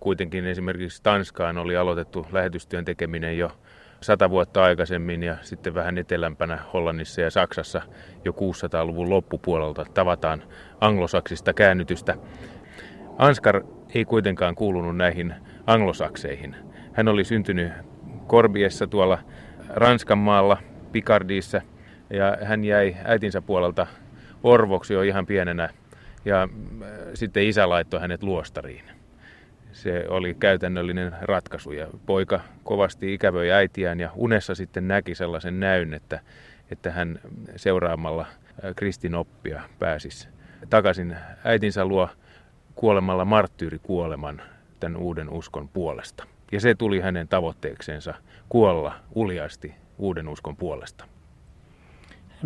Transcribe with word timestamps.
Kuitenkin 0.00 0.46
esimerkiksi 0.46 1.02
Tanskaan 1.02 1.58
oli 1.58 1.76
aloitettu 1.76 2.26
lähetystyön 2.32 2.84
tekeminen 2.84 3.38
jo 3.38 3.50
sata 4.00 4.30
vuotta 4.30 4.64
aikaisemmin 4.64 5.22
ja 5.22 5.36
sitten 5.42 5.74
vähän 5.74 5.98
etelämpänä 5.98 6.58
Hollannissa 6.72 7.20
ja 7.20 7.30
Saksassa 7.30 7.82
jo 8.24 8.32
600-luvun 8.32 9.10
loppupuolelta 9.10 9.86
tavataan 9.94 10.42
anglosaksista 10.80 11.52
käännytystä. 11.52 12.14
Anskar 13.18 13.62
ei 13.94 14.04
kuitenkaan 14.04 14.54
kuulunut 14.54 14.96
näihin 14.96 15.34
anglosakseihin. 15.66 16.56
Hän 16.92 17.08
oli 17.08 17.24
syntynyt 17.24 17.72
Korbiessa 18.26 18.86
tuolla 18.86 19.18
Ranskan 19.68 20.18
maalla, 20.18 20.56
Picardiissa, 20.92 21.62
ja 22.10 22.38
hän 22.42 22.64
jäi 22.64 22.96
äitinsä 23.04 23.42
puolelta 23.42 23.86
orvoksi 24.42 24.94
jo 24.94 25.02
ihan 25.02 25.26
pienenä, 25.26 25.68
ja 26.24 26.42
äh, 26.42 26.88
sitten 27.14 27.44
isä 27.44 27.68
laittoi 27.68 28.00
hänet 28.00 28.22
luostariin. 28.22 28.84
Se 29.72 30.04
oli 30.08 30.34
käytännöllinen 30.34 31.12
ratkaisu, 31.20 31.72
ja 31.72 31.86
poika 32.06 32.40
kovasti 32.64 33.14
ikävöi 33.14 33.50
äitiään, 33.50 34.00
ja 34.00 34.10
unessa 34.14 34.54
sitten 34.54 34.88
näki 34.88 35.14
sellaisen 35.14 35.60
näyn, 35.60 35.94
että, 35.94 36.20
että 36.70 36.90
hän 36.90 37.18
seuraamalla 37.56 38.22
äh, 38.22 38.74
kristinoppia 38.76 39.62
pääsisi 39.78 40.28
takaisin 40.70 41.16
äitinsä 41.44 41.84
luo 41.84 42.08
kuolemalla 42.74 43.24
marttyyrikuoleman 43.24 44.42
tämän 44.80 44.96
uuden 44.96 45.30
uskon 45.30 45.68
puolesta. 45.68 46.24
Ja 46.52 46.60
se 46.60 46.74
tuli 46.74 47.00
hänen 47.00 47.28
tavoitteekseensa 47.28 48.14
kuolla 48.48 48.94
uljasti 49.14 49.74
uuden 49.98 50.28
uskon 50.28 50.56
puolesta. 50.56 51.04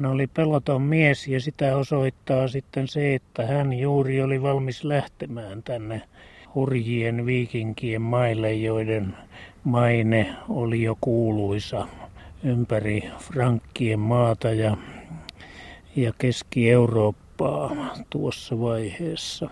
Hän 0.00 0.10
oli 0.10 0.26
peloton 0.26 0.82
mies 0.82 1.28
ja 1.28 1.40
sitä 1.40 1.76
osoittaa 1.76 2.48
sitten 2.48 2.88
se, 2.88 3.14
että 3.14 3.46
hän 3.46 3.72
juuri 3.72 4.22
oli 4.22 4.42
valmis 4.42 4.84
lähtemään 4.84 5.62
tänne 5.62 6.02
hurjien 6.54 7.26
viikinkien 7.26 8.02
maille, 8.02 8.52
joiden 8.52 9.16
maine 9.64 10.36
oli 10.48 10.82
jo 10.82 10.96
kuuluisa 11.00 11.86
ympäri 12.44 13.10
Frankkien 13.18 14.00
maata 14.00 14.50
ja, 14.50 14.76
ja 15.96 16.12
Keski-Eurooppaa 16.18 17.96
tuossa 18.10 18.60
vaiheessa. 18.60 19.50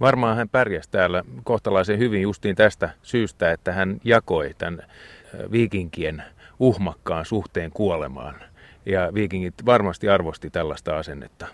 Varmaan 0.00 0.36
hän 0.36 0.48
pärjäsi 0.48 0.90
täällä 0.90 1.24
kohtalaisen 1.44 1.98
hyvin 1.98 2.22
justiin 2.22 2.56
tästä 2.56 2.90
syystä, 3.02 3.52
että 3.52 3.72
hän 3.72 4.00
jakoi 4.04 4.54
tämän 4.58 4.82
viikinkien 5.50 6.22
uhmakkaan 6.58 7.24
suhteen 7.24 7.70
kuolemaan. 7.70 8.34
Ja 8.86 9.14
viikingit 9.14 9.54
varmasti 9.66 10.08
arvosti 10.08 10.50
tällaista 10.50 10.96
asennetta. 10.96 11.46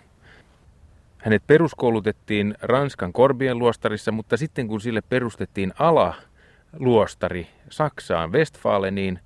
Hänet 1.17 1.43
peruskoulutettiin 1.47 2.55
Ranskan 2.61 3.13
Korbien 3.13 3.59
luostarissa, 3.59 4.11
mutta 4.11 4.37
sitten 4.37 4.67
kun 4.67 4.81
sille 4.81 5.01
perustettiin 5.01 5.73
ala 5.79 6.15
luostari 6.79 7.47
Saksaan 7.69 8.31
Westfaleniin, 8.31 9.19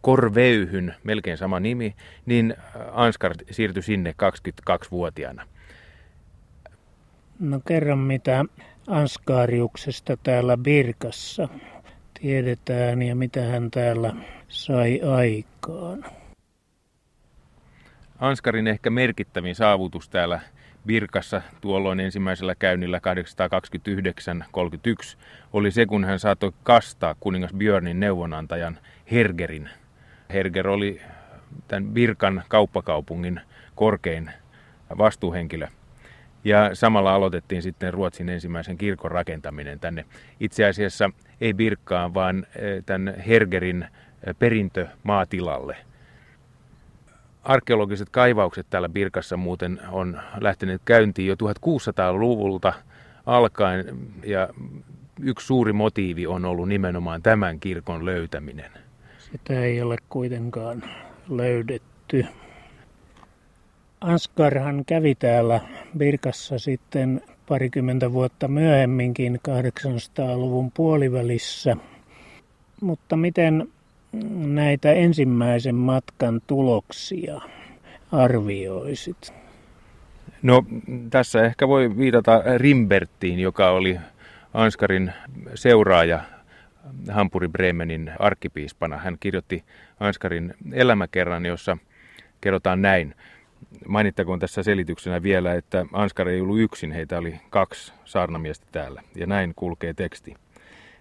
Korveyhyn, 0.00 0.94
melkein 1.04 1.38
sama 1.38 1.60
nimi, 1.60 1.94
niin 2.26 2.54
Ansgar 2.92 3.34
siirtyi 3.50 3.82
sinne 3.82 4.14
22-vuotiaana. 4.22 5.46
No 7.38 7.60
kerran 7.68 7.98
mitä 7.98 8.44
Anskaariuksesta 8.86 10.16
täällä 10.16 10.56
Birkassa 10.56 11.48
tiedetään 12.20 13.02
ja 13.02 13.16
mitä 13.16 13.42
hän 13.42 13.70
täällä 13.70 14.14
sai 14.48 15.00
aikaan. 15.00 16.04
Anskarin 18.20 18.66
ehkä 18.66 18.90
merkittävin 18.90 19.54
saavutus 19.54 20.08
täällä 20.08 20.40
Birkassa 20.86 21.42
tuolloin 21.60 22.00
ensimmäisellä 22.00 22.54
käynnillä 22.54 23.00
829-31 25.14 25.16
oli 25.52 25.70
se, 25.70 25.86
kun 25.86 26.04
hän 26.04 26.18
saattoi 26.18 26.52
kastaa 26.62 27.14
kuningas 27.20 27.52
Björnin 27.52 28.00
neuvonantajan 28.00 28.78
Hergerin. 29.10 29.68
Herger 30.32 30.68
oli 30.68 31.00
tämän 31.68 31.90
Birkan 31.92 32.42
kauppakaupungin 32.48 33.40
korkein 33.74 34.30
vastuuhenkilö– 34.98 35.66
ja 36.44 36.70
samalla 36.72 37.14
aloitettiin 37.14 37.62
sitten 37.62 37.94
Ruotsin 37.94 38.28
ensimmäisen 38.28 38.78
kirkon 38.78 39.10
rakentaminen 39.10 39.80
tänne. 39.80 40.04
Itse 40.40 40.64
asiassa 40.64 41.10
ei 41.40 41.54
Birkkaan, 41.54 42.14
vaan 42.14 42.46
eh, 42.56 42.84
tämän 42.86 43.14
Hergerin 43.26 43.82
eh, 43.82 44.34
perintömaatilalle. 44.38 45.76
Arkeologiset 47.42 48.08
kaivaukset 48.10 48.66
täällä 48.70 48.88
Birkassa 48.88 49.36
muuten 49.36 49.80
on 49.90 50.20
lähteneet 50.40 50.82
käyntiin 50.84 51.28
jo 51.28 51.34
1600-luvulta 51.34 52.72
alkaen 53.26 53.84
ja 54.24 54.48
yksi 55.22 55.46
suuri 55.46 55.72
motiivi 55.72 56.26
on 56.26 56.44
ollut 56.44 56.68
nimenomaan 56.68 57.22
tämän 57.22 57.60
kirkon 57.60 58.04
löytäminen. 58.04 58.70
Sitä 59.18 59.60
ei 59.60 59.82
ole 59.82 59.96
kuitenkaan 60.08 60.82
löydetty. 61.28 62.26
Anskarhan 64.00 64.84
kävi 64.84 65.14
täällä 65.14 65.60
Birkassa 65.98 66.58
sitten 66.58 67.22
parikymmentä 67.48 68.12
vuotta 68.12 68.48
myöhemminkin 68.48 69.40
800-luvun 69.48 70.70
puolivälissä. 70.70 71.76
Mutta 72.80 73.16
miten 73.16 73.68
näitä 74.44 74.92
ensimmäisen 74.92 75.74
matkan 75.74 76.40
tuloksia 76.46 77.40
arvioisit? 78.12 79.32
No 80.42 80.64
tässä 81.10 81.44
ehkä 81.44 81.68
voi 81.68 81.96
viitata 81.96 82.42
Rimbertiin, 82.56 83.38
joka 83.38 83.70
oli 83.70 83.98
Anskarin 84.54 85.12
seuraaja 85.54 86.20
Hampuri 87.10 87.48
Bremenin 87.48 88.12
arkkipiispana. 88.18 88.96
Hän 88.96 89.16
kirjoitti 89.20 89.64
Anskarin 90.00 90.54
elämäkerran, 90.72 91.46
jossa 91.46 91.76
kerrotaan 92.40 92.82
näin. 92.82 93.14
Mainittakoon 93.88 94.38
tässä 94.38 94.62
selityksenä 94.62 95.22
vielä, 95.22 95.54
että 95.54 95.86
Anskar 95.92 96.28
ei 96.28 96.40
ollut 96.40 96.60
yksin, 96.60 96.92
heitä 96.92 97.18
oli 97.18 97.40
kaksi 97.50 97.92
saarnamiestä 98.04 98.66
täällä. 98.72 99.02
Ja 99.14 99.26
näin 99.26 99.52
kulkee 99.56 99.94
teksti. 99.94 100.34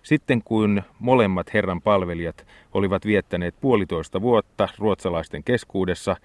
Sitten 0.03 0.41
kun 0.45 0.81
molemmat 0.99 1.53
Herran 1.53 1.81
palvelijat 1.81 2.47
olivat 2.73 3.05
viettäneet 3.05 3.55
puolitoista 3.61 4.21
vuotta 4.21 4.67
ruotsalaisten 4.77 5.43
keskuudessa, 5.43 6.15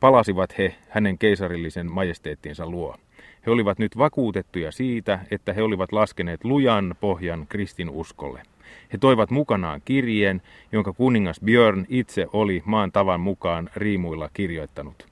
palasivat 0.00 0.58
he 0.58 0.74
hänen 0.88 1.18
keisarillisen 1.18 1.92
majesteettinsa 1.92 2.66
luo. 2.66 2.96
He 3.46 3.50
olivat 3.50 3.78
nyt 3.78 3.98
vakuutettuja 3.98 4.72
siitä, 4.72 5.18
että 5.30 5.52
he 5.52 5.62
olivat 5.62 5.92
laskeneet 5.92 6.44
lujan 6.44 6.94
pohjan 7.00 7.46
kristinuskolle. 7.48 8.42
He 8.92 8.98
toivat 8.98 9.30
mukanaan 9.30 9.82
kirjeen, 9.84 10.42
jonka 10.72 10.92
kuningas 10.92 11.40
Björn 11.40 11.86
itse 11.88 12.26
oli 12.32 12.62
maan 12.64 12.92
tavan 12.92 13.20
mukaan 13.20 13.70
riimuilla 13.76 14.30
kirjoittanut. 14.32 15.06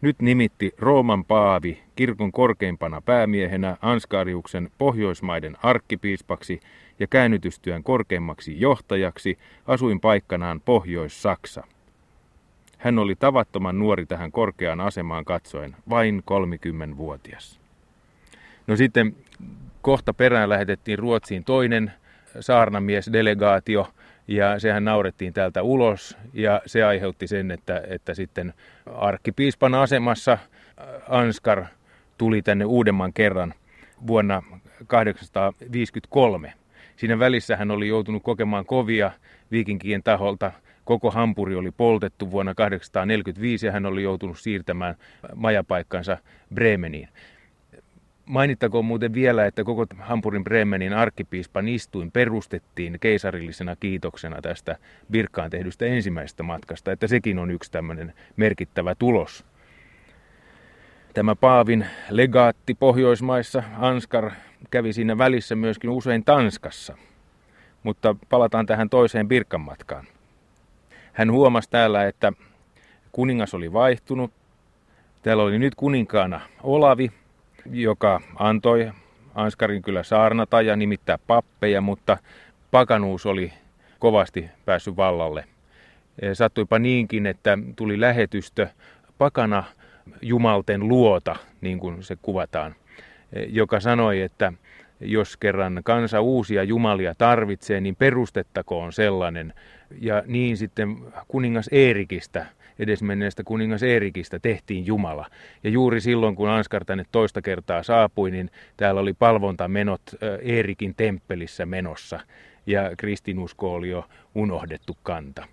Nyt 0.00 0.20
nimitti 0.22 0.72
Rooman 0.78 1.24
paavi 1.24 1.78
kirkon 1.96 2.32
korkeimpana 2.32 3.00
päämiehenä 3.00 3.76
Anskariuksen 3.82 4.70
Pohjoismaiden 4.78 5.56
arkkipiispaksi 5.62 6.60
ja 7.00 7.06
käännytystyön 7.06 7.82
korkeimmaksi 7.82 8.60
johtajaksi 8.60 9.38
asuinpaikkanaan 9.66 10.60
Pohjois-Saksa. 10.64 11.64
Hän 12.78 12.98
oli 12.98 13.14
tavattoman 13.14 13.78
nuori 13.78 14.06
tähän 14.06 14.32
korkeaan 14.32 14.80
asemaan 14.80 15.24
katsoen, 15.24 15.76
vain 15.88 16.22
30-vuotias. 16.30 17.60
No 18.66 18.76
sitten 18.76 19.16
kohta 19.82 20.14
perään 20.14 20.48
lähetettiin 20.48 20.98
Ruotsiin 20.98 21.44
toinen 21.44 21.92
saarnamiesdelegaatio, 22.40 23.88
ja 24.28 24.58
sehän 24.58 24.84
naurettiin 24.84 25.32
täältä 25.32 25.62
ulos, 25.62 26.16
ja 26.32 26.60
se 26.66 26.84
aiheutti 26.84 27.26
sen, 27.26 27.50
että, 27.50 27.82
että 27.88 28.14
sitten 28.14 28.54
arkkipiispan 28.94 29.74
asemassa 29.74 30.32
äh, 30.32 30.38
Anskar 31.08 31.64
tuli 32.18 32.42
tänne 32.42 32.64
uudemman 32.64 33.12
kerran 33.12 33.54
vuonna 34.06 34.42
1853. 34.88 36.57
Siinä 36.98 37.18
välissä 37.18 37.56
hän 37.56 37.70
oli 37.70 37.88
joutunut 37.88 38.22
kokemaan 38.22 38.66
kovia 38.66 39.10
viikinkien 39.50 40.02
taholta. 40.02 40.52
Koko 40.84 41.10
Hampuri 41.10 41.54
oli 41.54 41.70
poltettu 41.70 42.30
vuonna 42.30 42.54
1845 42.54 43.66
ja 43.66 43.72
hän 43.72 43.86
oli 43.86 44.02
joutunut 44.02 44.38
siirtämään 44.38 44.94
majapaikkansa 45.34 46.18
Bremeniin. 46.54 47.08
Mainittakoon 48.26 48.84
muuten 48.84 49.14
vielä, 49.14 49.46
että 49.46 49.64
koko 49.64 49.86
Hampurin 49.98 50.44
Bremenin 50.44 50.92
arkkipiispan 50.92 51.68
istuin 51.68 52.12
perustettiin 52.12 52.98
keisarillisena 53.00 53.76
kiitoksena 53.76 54.42
tästä 54.42 54.76
Birkkaan 55.10 55.50
tehdystä 55.50 55.86
ensimmäisestä 55.86 56.42
matkasta, 56.42 56.92
että 56.92 57.06
sekin 57.06 57.38
on 57.38 57.50
yksi 57.50 57.72
tämmöinen 57.72 58.12
merkittävä 58.36 58.94
tulos. 58.94 59.44
Tämä 61.18 61.36
Paavin 61.36 61.86
legaatti 62.10 62.74
Pohjoismaissa, 62.74 63.62
Anskar, 63.78 64.30
kävi 64.70 64.92
siinä 64.92 65.18
välissä 65.18 65.56
myöskin 65.56 65.90
usein 65.90 66.24
Tanskassa. 66.24 66.96
Mutta 67.82 68.16
palataan 68.28 68.66
tähän 68.66 68.90
toiseen 68.90 69.28
Birkan 69.28 69.60
matkaan. 69.60 70.04
Hän 71.12 71.32
huomasi 71.32 71.70
täällä, 71.70 72.06
että 72.06 72.32
kuningas 73.12 73.54
oli 73.54 73.72
vaihtunut. 73.72 74.32
Täällä 75.22 75.42
oli 75.42 75.58
nyt 75.58 75.74
kuninkaana 75.74 76.40
Olavi, 76.62 77.12
joka 77.70 78.20
antoi 78.36 78.92
Anskarin 79.34 79.82
kyllä 79.82 80.02
saarnata 80.02 80.62
ja 80.62 80.76
nimittää 80.76 81.18
pappeja, 81.26 81.80
mutta 81.80 82.16
pakanuus 82.70 83.26
oli 83.26 83.52
kovasti 83.98 84.50
päässyt 84.64 84.96
vallalle. 84.96 85.44
Sattuipa 86.32 86.78
niinkin, 86.78 87.26
että 87.26 87.58
tuli 87.76 88.00
lähetystö 88.00 88.68
pakana 89.18 89.64
jumalten 90.22 90.88
luota, 90.88 91.36
niin 91.60 91.78
kuin 91.78 92.02
se 92.02 92.16
kuvataan, 92.22 92.74
joka 93.48 93.80
sanoi, 93.80 94.20
että 94.20 94.52
jos 95.00 95.36
kerran 95.36 95.80
kansa 95.84 96.20
uusia 96.20 96.62
jumalia 96.62 97.14
tarvitsee, 97.14 97.80
niin 97.80 97.96
perustettakoon 97.96 98.92
sellainen. 98.92 99.54
Ja 100.00 100.22
niin 100.26 100.56
sitten 100.56 100.96
kuningas 101.28 101.68
Eerikistä 101.72 102.46
edesmenneestä 102.78 103.44
kuningas 103.44 103.82
Eerikistä 103.82 104.38
tehtiin 104.38 104.86
Jumala. 104.86 105.26
Ja 105.64 105.70
juuri 105.70 106.00
silloin, 106.00 106.36
kun 106.36 106.48
Anskar 106.48 106.84
tänne 106.84 107.04
toista 107.12 107.42
kertaa 107.42 107.82
saapui, 107.82 108.30
niin 108.30 108.50
täällä 108.76 109.00
oli 109.00 109.12
palvontamenot 109.12 110.02
Eerikin 110.42 110.94
temppelissä 110.96 111.66
menossa. 111.66 112.20
Ja 112.66 112.90
kristinusko 112.96 113.74
oli 113.74 113.88
jo 113.88 114.04
unohdettu 114.34 114.96
kanta. 115.02 115.46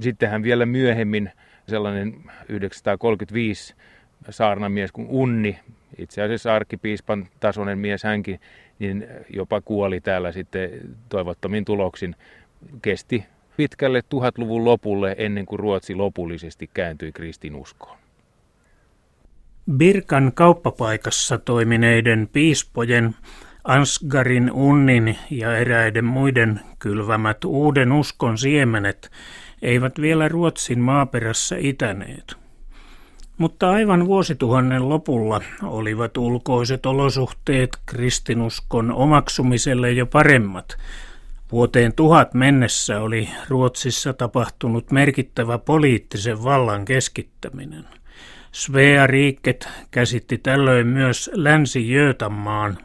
Sitten 0.00 0.30
hän 0.30 0.42
vielä 0.42 0.66
myöhemmin, 0.66 1.30
sellainen 1.68 2.14
935 2.48 3.74
saarnamies 4.30 4.92
kuin 4.92 5.08
Unni, 5.10 5.58
itse 5.98 6.22
asiassa 6.22 6.54
arkkipiispan 6.54 7.28
tasoinen 7.40 7.78
mies 7.78 8.04
hänkin, 8.04 8.40
niin 8.78 9.06
jopa 9.30 9.60
kuoli 9.60 10.00
täällä 10.00 10.32
sitten 10.32 10.70
toivottomin 11.08 11.64
tuloksin. 11.64 12.16
Kesti 12.82 13.24
pitkälle 13.56 14.02
tuhatluvun 14.08 14.64
lopulle 14.64 15.14
ennen 15.18 15.46
kuin 15.46 15.58
Ruotsi 15.58 15.94
lopullisesti 15.94 16.70
kääntyi 16.74 17.12
kristinuskoon. 17.12 17.98
Birkan 19.72 20.32
kauppapaikassa 20.34 21.38
toimineiden 21.38 22.28
piispojen 22.32 23.14
Ansgarin, 23.64 24.52
Unnin 24.52 25.18
ja 25.30 25.58
eräiden 25.58 26.04
muiden 26.04 26.60
kylvämät 26.78 27.44
uuden 27.44 27.92
uskon 27.92 28.38
siemenet 28.38 29.10
eivät 29.62 30.00
vielä 30.00 30.28
Ruotsin 30.28 30.80
maaperässä 30.80 31.56
itäneet. 31.58 32.36
Mutta 33.38 33.70
aivan 33.70 34.06
vuosituhannen 34.06 34.88
lopulla 34.88 35.40
olivat 35.62 36.16
ulkoiset 36.16 36.86
olosuhteet 36.86 37.70
kristinuskon 37.86 38.92
omaksumiselle 38.92 39.92
jo 39.92 40.06
paremmat 40.06 40.76
Vuoteen 41.52 41.92
tuhat 41.92 42.34
mennessä 42.34 43.00
oli 43.00 43.28
Ruotsissa 43.48 44.12
tapahtunut 44.12 44.90
merkittävä 44.90 45.58
poliittisen 45.58 46.44
vallan 46.44 46.84
keskittäminen. 46.84 47.84
Svea 48.52 49.06
Riikket 49.06 49.68
käsitti 49.90 50.38
tällöin 50.38 50.86
myös 50.86 51.30
Länsi-Jöötanmaan, 51.34 52.78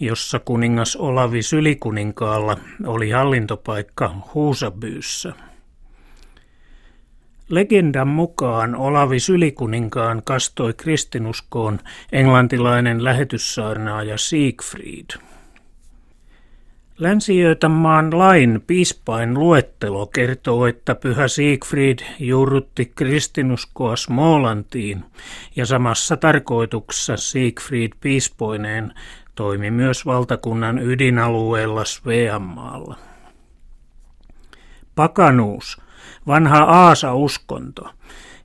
jossa 0.00 0.38
kuningas 0.38 0.96
Olavi 0.96 1.42
Sylikuninkaalla 1.42 2.56
oli 2.86 3.10
hallintopaikka 3.10 4.14
Huusabyyssä. 4.34 5.32
Legendan 7.52 8.08
mukaan 8.08 8.76
Olavi 8.76 9.20
Sylikuninkaan 9.20 10.22
kastoi 10.24 10.74
kristinuskoon 10.74 11.78
englantilainen 12.12 13.04
lähetyssaarnaaja 13.04 14.18
Siegfried– 14.18 15.06
länsi 16.98 17.34
lain 18.12 18.62
piispain 18.66 19.34
luettelo 19.34 20.06
kertoo, 20.06 20.66
että 20.66 20.94
pyhä 20.94 21.28
Siegfried 21.28 21.98
juurrutti 22.18 22.92
kristinuskoa 22.94 23.96
Smolantiin 23.96 25.04
ja 25.56 25.66
samassa 25.66 26.16
tarkoituksessa 26.16 27.16
Siegfried 27.16 27.92
piispoineen 28.00 28.94
toimi 29.34 29.70
myös 29.70 30.06
valtakunnan 30.06 30.78
ydinalueella 30.78 31.84
Sveanmaalla. 31.84 32.96
Pakanuus, 34.94 35.81
vanha 36.26 36.58
Aasa-uskonto, 36.58 37.90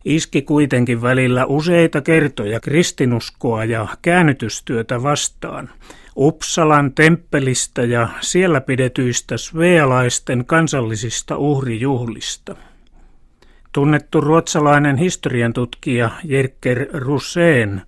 iski 0.06 0.42
kuitenkin 0.42 1.02
välillä 1.02 1.46
useita 1.46 2.02
kertoja 2.02 2.60
kristinuskoa 2.60 3.66
ja 3.66 3.88
käännytystyötä 4.02 5.04
vastaan– 5.04 5.70
Uppsalan 6.20 6.94
temppelistä 6.94 7.84
ja 7.84 8.08
siellä 8.22 8.62
pidetyistä 8.62 9.38
svealaisten 9.38 10.46
kansallisista 10.46 11.38
uhrijuhlista. 11.38 12.56
Tunnettu 13.72 14.22
ruotsalainen 14.22 14.98
historian 14.98 15.54
tutkija 15.54 16.10
Jerker 16.24 16.88
Ruseen 16.94 17.82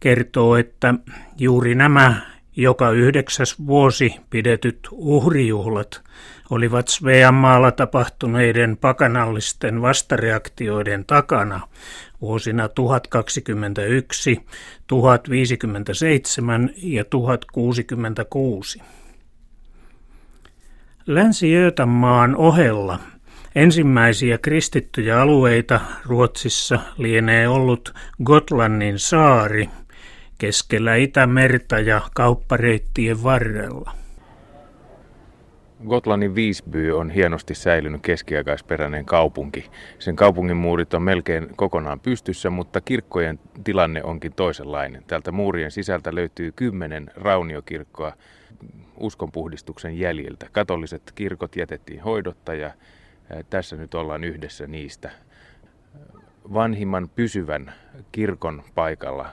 kertoo, 0.00 0.56
että 0.56 0.94
juuri 1.38 1.74
nämä 1.74 2.14
joka 2.56 2.90
yhdeksäs 2.90 3.66
vuosi 3.66 4.14
pidetyt 4.30 4.88
uhrijuhlat 4.92 6.02
olivat 6.50 6.88
Sveanmaalla 6.88 7.72
tapahtuneiden 7.72 8.76
pakanallisten 8.76 9.82
vastareaktioiden 9.82 11.04
takana 11.04 11.60
vuosina 12.20 12.68
1021, 12.68 14.40
1057 14.86 16.70
ja 16.76 17.04
1066. 17.04 18.82
Länsi-Jöötanmaan 21.06 22.36
ohella 22.36 22.98
ensimmäisiä 23.54 24.38
kristittyjä 24.38 25.20
alueita 25.20 25.80
Ruotsissa 26.06 26.80
lienee 26.98 27.48
ollut 27.48 27.94
Gotlannin 28.24 28.98
saari 28.98 29.68
keskellä 30.38 30.94
Itämerta 30.94 31.78
ja 31.78 32.00
kauppareittien 32.14 33.22
varrella. 33.22 33.99
Gotlannin 35.88 36.34
Visby 36.34 36.90
on 36.90 37.10
hienosti 37.10 37.54
säilynyt 37.54 38.02
keskiaikaisperäinen 38.02 39.04
kaupunki. 39.04 39.70
Sen 39.98 40.16
kaupungin 40.16 40.56
muurit 40.56 40.94
on 40.94 41.02
melkein 41.02 41.48
kokonaan 41.56 42.00
pystyssä, 42.00 42.50
mutta 42.50 42.80
kirkkojen 42.80 43.40
tilanne 43.64 44.02
onkin 44.02 44.32
toisenlainen. 44.32 45.04
Täältä 45.06 45.32
muurien 45.32 45.70
sisältä 45.70 46.14
löytyy 46.14 46.52
kymmenen 46.52 47.10
rauniokirkkoa 47.16 48.12
uskonpuhdistuksen 48.96 49.98
jäljiltä. 49.98 50.46
Katoliset 50.52 51.12
kirkot 51.14 51.56
jätettiin 51.56 52.00
hoidotta 52.00 52.54
ja 52.54 52.72
tässä 53.50 53.76
nyt 53.76 53.94
ollaan 53.94 54.24
yhdessä 54.24 54.66
niistä. 54.66 55.10
Vanhimman 56.54 57.10
pysyvän 57.16 57.72
kirkon 58.12 58.62
paikalla 58.74 59.28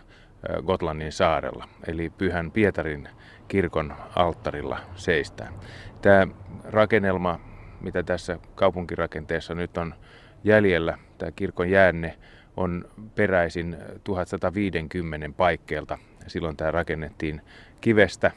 Gotlannin 0.65 1.11
saarella, 1.11 1.69
eli 1.87 2.09
Pyhän 2.09 2.51
Pietarin 2.51 3.09
kirkon 3.47 3.95
alttarilla 4.15 4.79
seistään. 4.95 5.53
Tämä 6.01 6.27
rakennelma, 6.63 7.39
mitä 7.81 8.03
tässä 8.03 8.39
kaupunkirakenteessa 8.55 9.55
nyt 9.55 9.77
on 9.77 9.95
jäljellä, 10.43 10.97
tämä 11.17 11.31
kirkon 11.31 11.69
jäänne, 11.69 12.17
on 12.57 12.85
peräisin 13.15 13.77
1150 14.03 15.37
paikkeelta. 15.37 15.97
Silloin 16.27 16.57
tämä 16.57 16.71
rakennettiin 16.71 17.41
kivestä. 17.81 18.31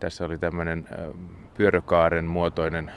Tässä 0.00 0.24
oli 0.24 0.38
tämmöinen 0.38 0.88
pyörökaaren 1.54 2.24
muotoinen 2.24 2.92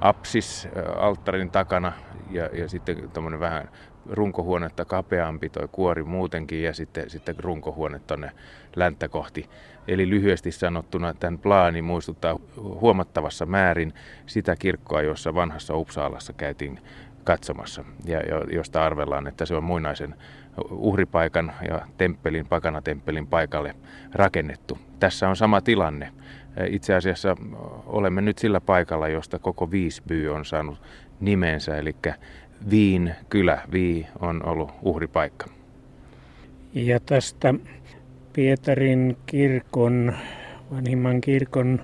apsis 0.00 0.68
alttarin 0.96 1.50
takana 1.50 1.92
ja, 2.30 2.46
ja 2.52 2.68
sitten 2.68 3.10
tuommoinen 3.10 3.40
vähän 3.40 3.68
runkohuonetta 4.10 4.84
kapeampi 4.84 5.48
toi 5.48 5.68
kuori 5.72 6.04
muutenkin 6.04 6.62
ja 6.62 6.74
sitten, 6.74 7.10
sitten 7.10 7.34
runkohuone 7.38 7.98
tuonne 7.98 8.30
länttä 8.76 9.08
kohti. 9.08 9.48
Eli 9.88 10.08
lyhyesti 10.08 10.52
sanottuna 10.52 11.14
tämän 11.14 11.38
plaani 11.38 11.82
muistuttaa 11.82 12.36
huomattavassa 12.56 13.46
määrin 13.46 13.94
sitä 14.26 14.56
kirkkoa, 14.56 15.02
jossa 15.02 15.34
vanhassa 15.34 15.76
Upsaalassa 15.76 16.32
käytiin 16.32 16.80
katsomassa 17.24 17.84
ja 18.04 18.20
josta 18.52 18.84
arvellaan, 18.84 19.26
että 19.26 19.46
se 19.46 19.54
on 19.54 19.64
muinaisen 19.64 20.14
uhripaikan 20.70 21.52
ja 21.68 21.80
temppelin, 21.98 22.46
pakanatemppelin 22.46 23.26
paikalle 23.26 23.74
rakennettu. 24.14 24.78
Tässä 25.00 25.28
on 25.28 25.36
sama 25.36 25.60
tilanne. 25.60 26.12
Itse 26.66 26.94
asiassa 26.94 27.36
olemme 27.86 28.20
nyt 28.20 28.38
sillä 28.38 28.60
paikalla, 28.60 29.08
josta 29.08 29.38
koko 29.38 29.70
Viisby 29.70 30.28
on 30.28 30.44
saanut 30.44 30.78
nimensä, 31.20 31.76
eli 31.76 31.96
Viin 32.70 33.14
kylä, 33.28 33.60
Vii 33.72 34.06
on 34.20 34.48
ollut 34.48 34.70
uhripaikka. 34.82 35.46
Ja 36.74 37.00
tästä 37.00 37.54
Pietarin 38.32 39.16
kirkon, 39.26 40.12
vanhimman 40.70 41.20
kirkon 41.20 41.80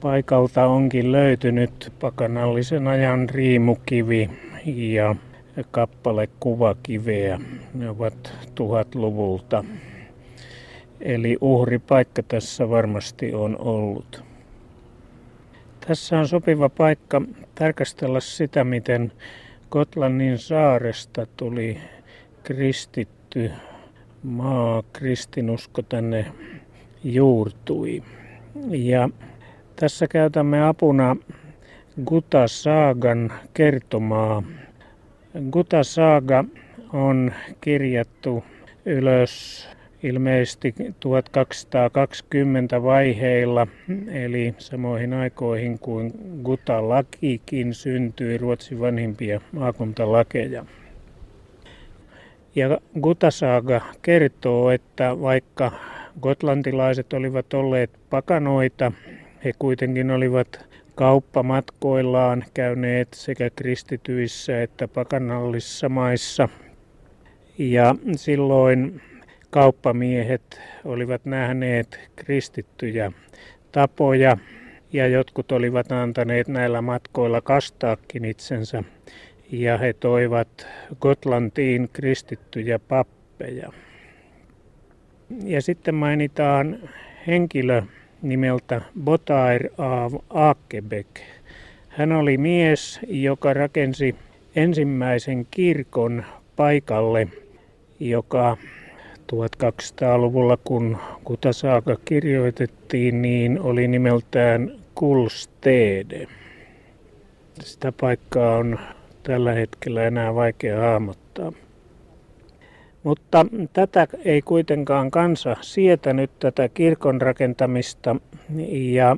paikalta 0.00 0.66
onkin 0.66 1.12
löytynyt 1.12 1.92
pakanallisen 2.00 2.88
ajan 2.88 3.28
riimukivi 3.28 4.30
ja 4.66 5.14
kappale 5.70 6.28
kuvakiveä. 6.40 7.40
Ne 7.74 7.90
ovat 7.90 8.32
tuhatluvulta. 8.54 9.64
Eli 11.00 11.36
uhripaikka 11.40 12.22
tässä 12.22 12.70
varmasti 12.70 13.34
on 13.34 13.58
ollut. 13.58 14.24
Tässä 15.86 16.18
on 16.18 16.28
sopiva 16.28 16.68
paikka 16.68 17.22
tarkastella 17.54 18.20
sitä, 18.20 18.64
miten 18.64 19.12
Gotlannin 19.70 20.38
saaresta 20.38 21.26
tuli 21.36 21.78
kristitty 22.42 23.50
maa, 24.22 24.82
kristinusko 24.92 25.82
tänne 25.82 26.26
juurtui. 27.04 28.02
Ja 28.70 29.08
tässä 29.76 30.06
käytämme 30.08 30.68
apuna 30.68 31.16
Guta 32.04 32.48
Saagan 32.48 33.32
kertomaa. 33.54 34.42
Guta 35.50 35.84
Saaga 35.84 36.44
on 36.92 37.32
kirjattu 37.60 38.44
ylös 38.86 39.68
ilmeisesti 40.06 40.74
1220 41.00 42.82
vaiheilla, 42.82 43.66
eli 44.12 44.54
samoihin 44.58 45.12
aikoihin 45.12 45.78
kuin 45.78 46.12
Guta-lakikin 46.42 47.74
syntyi 47.74 48.38
Ruotsin 48.38 48.80
vanhimpia 48.80 49.40
maakuntalakeja. 49.52 50.64
Ja 52.54 52.78
Gutasaga 53.00 53.80
kertoo, 54.02 54.70
että 54.70 55.20
vaikka 55.20 55.72
gotlantilaiset 56.20 57.12
olivat 57.12 57.54
olleet 57.54 57.90
pakanoita, 58.10 58.92
he 59.44 59.52
kuitenkin 59.58 60.10
olivat 60.10 60.66
kauppamatkoillaan 60.94 62.44
käyneet 62.54 63.08
sekä 63.14 63.50
kristityissä 63.50 64.62
että 64.62 64.88
pakanallisissa 64.88 65.88
maissa. 65.88 66.48
Ja 67.58 67.94
silloin 68.16 69.00
kauppamiehet 69.50 70.60
olivat 70.84 71.24
nähneet 71.24 72.00
kristittyjä 72.16 73.12
tapoja 73.72 74.36
ja 74.92 75.06
jotkut 75.06 75.52
olivat 75.52 75.92
antaneet 75.92 76.48
näillä 76.48 76.82
matkoilla 76.82 77.40
kastaakin 77.40 78.24
itsensä 78.24 78.82
ja 79.52 79.78
he 79.78 79.92
toivat 79.92 80.66
Gotlantiin 81.00 81.88
kristittyjä 81.92 82.78
pappeja. 82.78 83.72
Ja 85.44 85.62
sitten 85.62 85.94
mainitaan 85.94 86.78
henkilö 87.26 87.82
nimeltä 88.22 88.80
Botair 89.04 89.68
av 89.78 90.12
Akebek. 90.30 91.20
Hän 91.88 92.12
oli 92.12 92.38
mies, 92.38 93.00
joka 93.08 93.54
rakensi 93.54 94.14
ensimmäisen 94.56 95.46
kirkon 95.50 96.24
paikalle, 96.56 97.28
joka 98.00 98.56
1200-luvulla, 99.32 100.58
kun 100.64 100.96
Kutasaaka 101.24 101.96
kirjoitettiin, 102.04 103.22
niin 103.22 103.60
oli 103.60 103.88
nimeltään 103.88 104.72
Kulstede. 104.94 106.26
Sitä 107.62 107.92
paikkaa 108.00 108.56
on 108.56 108.78
tällä 109.22 109.52
hetkellä 109.52 110.04
enää 110.04 110.34
vaikea 110.34 110.80
hahmottaa. 110.80 111.52
Mutta 113.02 113.46
tätä 113.72 114.06
ei 114.24 114.42
kuitenkaan 114.42 115.10
kansa 115.10 115.56
sietänyt 115.60 116.30
tätä 116.38 116.68
kirkon 116.68 117.20
rakentamista 117.20 118.16
ja 118.70 119.16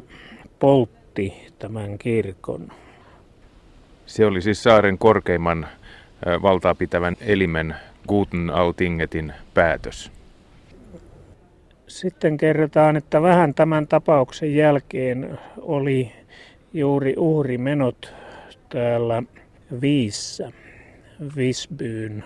poltti 0.59 1.47
tämän 1.59 1.99
kirkon. 1.99 2.73
Se 4.07 4.27
oli 4.27 4.43
siis 4.43 4.63
saaren 4.63 4.99
korkeimman 4.99 5.69
valtaa 6.43 6.75
pitävän 6.75 7.17
elimen 7.21 7.75
Guten 8.09 8.51
Altingetin 8.51 9.33
päätös. 9.55 10.13
Sitten 11.87 12.37
kerrotaan, 12.37 12.97
että 12.97 13.23
vähän 13.23 13.55
tämän 13.55 13.87
tapauksen 13.87 14.55
jälkeen 14.55 15.39
oli 15.59 16.13
juuri 16.73 17.15
uhrimenot 17.17 18.15
täällä 18.69 19.23
Viissä, 19.81 20.53
Visbyyn 21.37 22.25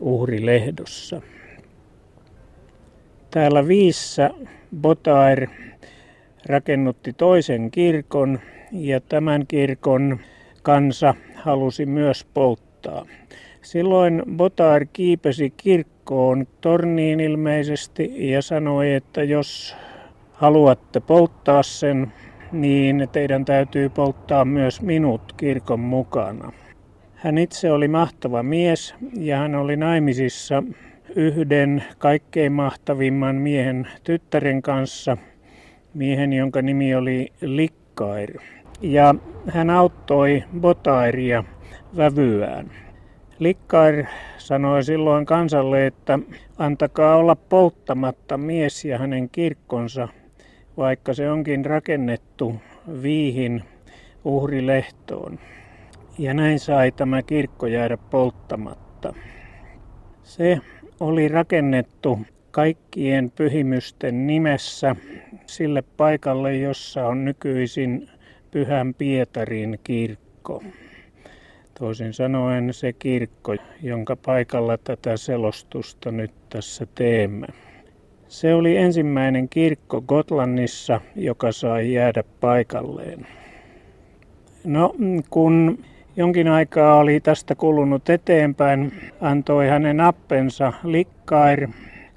uhrilehdossa. 0.00 1.22
Täällä 3.30 3.68
Viissä 3.68 4.30
Botair 4.80 5.48
rakennutti 6.46 7.12
toisen 7.12 7.70
kirkon 7.70 8.40
ja 8.72 9.00
tämän 9.00 9.46
kirkon 9.46 10.18
kansa 10.62 11.14
halusi 11.34 11.86
myös 11.86 12.26
polttaa. 12.34 13.06
Silloin 13.62 14.22
Botair 14.36 14.86
kiipesi 14.92 15.50
kirkkoon 15.56 16.46
torniin 16.60 17.20
ilmeisesti 17.20 18.30
ja 18.30 18.42
sanoi, 18.42 18.94
että 18.94 19.22
jos 19.22 19.76
haluatte 20.32 21.00
polttaa 21.00 21.62
sen, 21.62 22.12
niin 22.52 23.08
teidän 23.12 23.44
täytyy 23.44 23.88
polttaa 23.88 24.44
myös 24.44 24.82
minut 24.82 25.32
kirkon 25.36 25.80
mukana. 25.80 26.52
Hän 27.14 27.38
itse 27.38 27.72
oli 27.72 27.88
mahtava 27.88 28.42
mies 28.42 28.94
ja 29.14 29.38
hän 29.38 29.54
oli 29.54 29.76
naimisissa 29.76 30.62
yhden 31.16 31.84
kaikkein 31.98 32.52
mahtavimman 32.52 33.36
miehen 33.36 33.88
tyttären 34.04 34.62
kanssa, 34.62 35.16
miehen 35.94 36.32
jonka 36.32 36.62
nimi 36.62 36.94
oli 36.94 37.32
Likkair. 37.40 38.40
Ja 38.82 39.14
hän 39.48 39.70
auttoi 39.70 40.44
Botairia 40.60 41.44
vävyään. 41.96 42.70
Likkair 43.38 44.04
sanoi 44.38 44.84
silloin 44.84 45.26
kansalle, 45.26 45.86
että 45.86 46.18
antakaa 46.58 47.16
olla 47.16 47.36
polttamatta 47.36 48.38
mies 48.38 48.84
ja 48.84 48.98
hänen 48.98 49.30
kirkkonsa, 49.30 50.08
vaikka 50.76 51.14
se 51.14 51.30
onkin 51.30 51.64
rakennettu 51.64 52.54
viihin 53.02 53.62
uhrilehtoon. 54.24 55.38
Ja 56.18 56.34
näin 56.34 56.58
sai 56.58 56.92
tämä 56.92 57.22
kirkko 57.22 57.66
jäädä 57.66 57.96
polttamatta. 57.96 59.14
Se 60.22 60.58
oli 61.00 61.28
rakennettu 61.28 62.18
kaikkien 62.50 63.30
pyhimysten 63.30 64.26
nimessä 64.26 64.96
sille 65.46 65.82
paikalle, 65.96 66.56
jossa 66.56 67.06
on 67.06 67.24
nykyisin 67.24 68.08
Pyhän 68.50 68.94
Pietarin 68.94 69.78
kirkko. 69.84 70.62
Toisin 71.78 72.12
sanoen 72.12 72.72
se 72.74 72.92
kirkko, 72.92 73.54
jonka 73.82 74.16
paikalla 74.16 74.78
tätä 74.78 75.16
selostusta 75.16 76.10
nyt 76.10 76.30
tässä 76.50 76.86
teemme. 76.94 77.46
Se 78.28 78.54
oli 78.54 78.76
ensimmäinen 78.76 79.48
kirkko 79.48 80.00
Gotlannissa, 80.00 81.00
joka 81.16 81.52
sai 81.52 81.92
jäädä 81.92 82.24
paikalleen. 82.40 83.26
No, 84.64 84.94
kun 85.30 85.84
jonkin 86.16 86.48
aikaa 86.48 86.98
oli 86.98 87.20
tästä 87.20 87.54
kulunut 87.54 88.10
eteenpäin, 88.10 88.92
antoi 89.20 89.68
hänen 89.68 90.00
appensa 90.00 90.72
Likkair 90.84 91.68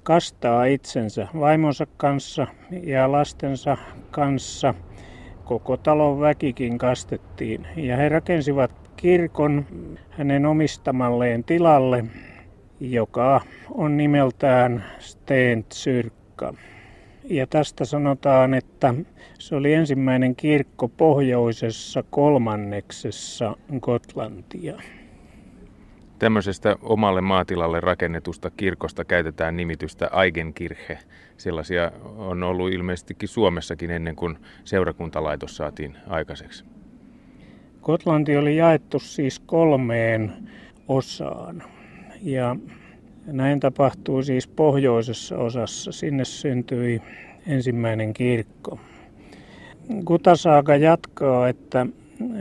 kastaa 0.04 0.66
itsensä 0.66 1.28
vaimonsa 1.40 1.88
kanssa 1.98 2.48
ja 2.84 3.12
lastensa 3.12 3.78
kanssa. 4.12 4.74
Koko 5.46 5.78
talon 5.78 6.20
väkikin 6.20 6.78
kastettiin 6.78 7.68
ja 7.76 7.98
he 7.98 8.10
rakensivat 8.10 8.81
kirkon 9.02 9.66
hänen 10.10 10.46
omistamalleen 10.46 11.44
tilalle, 11.44 12.06
joka 12.80 13.42
on 13.72 13.98
nimeltään 13.98 14.84
Stentsyrkka. 15.00 16.54
Ja 17.24 17.48
tästä 17.48 17.86
sanotaan, 17.86 18.54
että 18.54 18.94
se 19.40 19.56
oli 19.56 19.74
ensimmäinen 19.74 20.36
kirkko 20.36 20.88
pohjoisessa 20.88 22.04
kolmanneksessa 22.10 23.58
Gotlantia. 23.80 24.82
Tämmöisestä 26.20 26.76
omalle 26.82 27.22
maatilalle 27.22 27.80
rakennetusta 27.80 28.50
kirkosta 28.50 29.06
käytetään 29.06 29.58
nimitystä 29.58 30.10
Eigenkirche. 30.24 31.00
Sellaisia 31.38 31.92
on 32.18 32.44
ollut 32.44 32.74
ilmeisestikin 32.74 33.30
Suomessakin 33.30 33.92
ennen 33.92 34.16
kuin 34.16 34.38
seurakuntalaitos 34.64 35.58
saatiin 35.58 35.98
aikaiseksi. 36.08 36.81
Gotlanti 37.82 38.38
oli 38.38 38.58
jaettu 38.58 39.00
siis 39.00 39.40
kolmeen 39.40 40.34
osaan. 40.88 41.64
Ja 42.22 42.56
näin 43.26 43.60
tapahtui 43.60 44.24
siis 44.24 44.48
pohjoisessa 44.48 45.38
osassa. 45.38 45.92
Sinne 45.92 46.26
syntyi 46.26 47.02
ensimmäinen 47.48 48.14
kirkko. 48.14 48.80
Kutasaaka 50.06 50.76
jatkaa, 50.76 51.50
että 51.50 51.86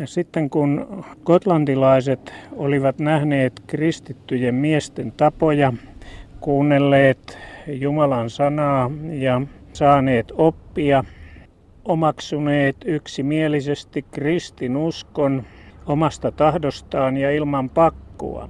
sitten 0.04 0.50
kun 0.50 1.04
gotlantilaiset 1.24 2.32
olivat 2.56 2.98
nähneet 2.98 3.62
kristittyjen 3.66 4.54
miesten 4.54 5.12
tapoja, 5.12 5.72
kuunnelleet 6.40 7.38
Jumalan 7.66 8.30
sanaa 8.30 8.90
ja 9.12 9.42
saaneet 9.72 10.32
oppia, 10.36 11.04
omaksuneet 11.90 12.76
yksimielisesti 12.84 14.02
kristinuskon 14.02 15.44
omasta 15.86 16.32
tahdostaan 16.32 17.16
ja 17.16 17.30
ilman 17.30 17.70
pakkoa, 17.70 18.48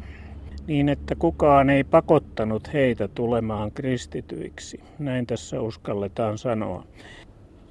niin 0.67 0.89
että 0.89 1.15
kukaan 1.15 1.71
ei 1.71 1.85
pakottanut 1.85 2.73
heitä 2.73 3.09
tulemaan 3.09 3.73
kristityiksi. 3.73 4.81
Näin 4.99 5.27
tässä 5.27 5.61
uskalletaan 5.61 6.39
sanoa. 6.39 6.85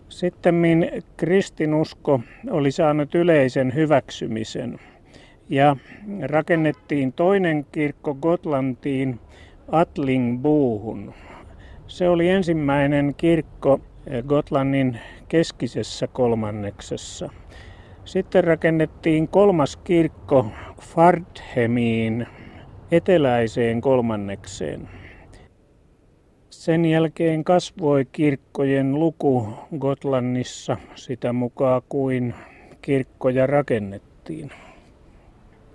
Sitten 0.09 0.55
kristinusko 1.17 2.21
oli 2.49 2.71
saanut 2.71 3.15
yleisen 3.15 3.73
hyväksymisen 3.75 4.79
ja 5.49 5.75
rakennettiin 6.21 7.13
toinen 7.13 7.65
kirkko 7.71 8.13
Gotlantiin 8.15 9.19
Atlingbuuhun. 9.71 11.13
Se 11.87 12.09
oli 12.09 12.29
ensimmäinen 12.29 13.13
kirkko 13.17 13.79
Gotlannin 14.27 14.99
keskisessä 15.29 16.07
kolmanneksessa. 16.07 17.29
Sitten 18.05 18.43
rakennettiin 18.43 19.27
kolmas 19.27 19.77
kirkko 19.77 20.45
Fardhemiin 20.81 22.27
eteläiseen 22.91 23.81
kolmannekseen. 23.81 24.89
Sen 26.49 26.85
jälkeen 26.85 27.43
kasvoi 27.43 28.05
kirkkojen 28.11 28.99
luku 28.99 29.47
Gotlannissa 29.79 30.77
sitä 30.95 31.33
mukaan 31.33 31.81
kuin 31.89 32.33
kirkkoja 32.81 33.47
rakennettiin. 33.47 34.51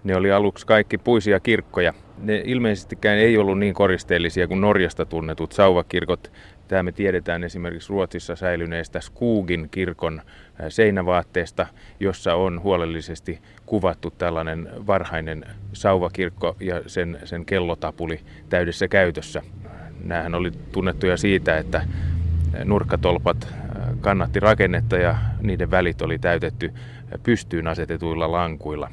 Ne 0.04 0.16
oli 0.16 0.32
aluksi 0.32 0.66
kaikki 0.66 0.98
puisia 0.98 1.40
kirkkoja. 1.40 1.92
Ne 2.18 2.42
ilmeisestikään 2.44 3.18
ei 3.18 3.38
ollut 3.38 3.58
niin 3.58 3.74
koristeellisia 3.74 4.48
kuin 4.48 4.60
Norjasta 4.60 5.06
tunnetut 5.06 5.52
sauvakirkot. 5.52 6.32
Tämä 6.68 6.82
me 6.82 6.92
tiedetään 6.92 7.44
esimerkiksi 7.44 7.88
Ruotsissa 7.88 8.36
säilyneestä 8.36 9.00
Skugin 9.00 9.68
kirkon 9.70 10.22
seinävaatteesta, 10.68 11.66
jossa 12.00 12.34
on 12.34 12.62
huolellisesti 12.62 13.38
kuvattu 13.66 14.10
tällainen 14.10 14.68
varhainen 14.86 15.44
sauvakirkko 15.72 16.56
ja 16.60 16.82
sen, 16.86 17.18
sen 17.24 17.44
kellotapuli 17.44 18.20
täydessä 18.48 18.88
käytössä. 18.88 19.42
Nämähän 20.04 20.34
oli 20.34 20.50
tunnettuja 20.72 21.16
siitä, 21.16 21.58
että 21.58 21.82
nurkkatolpat 22.64 23.48
kannatti 24.00 24.40
rakennetta 24.40 24.96
ja 24.96 25.16
niiden 25.40 25.70
välit 25.70 26.02
oli 26.02 26.18
täytetty 26.18 26.72
pystyyn 27.22 27.66
asetetuilla 27.66 28.32
lankuilla. 28.32 28.90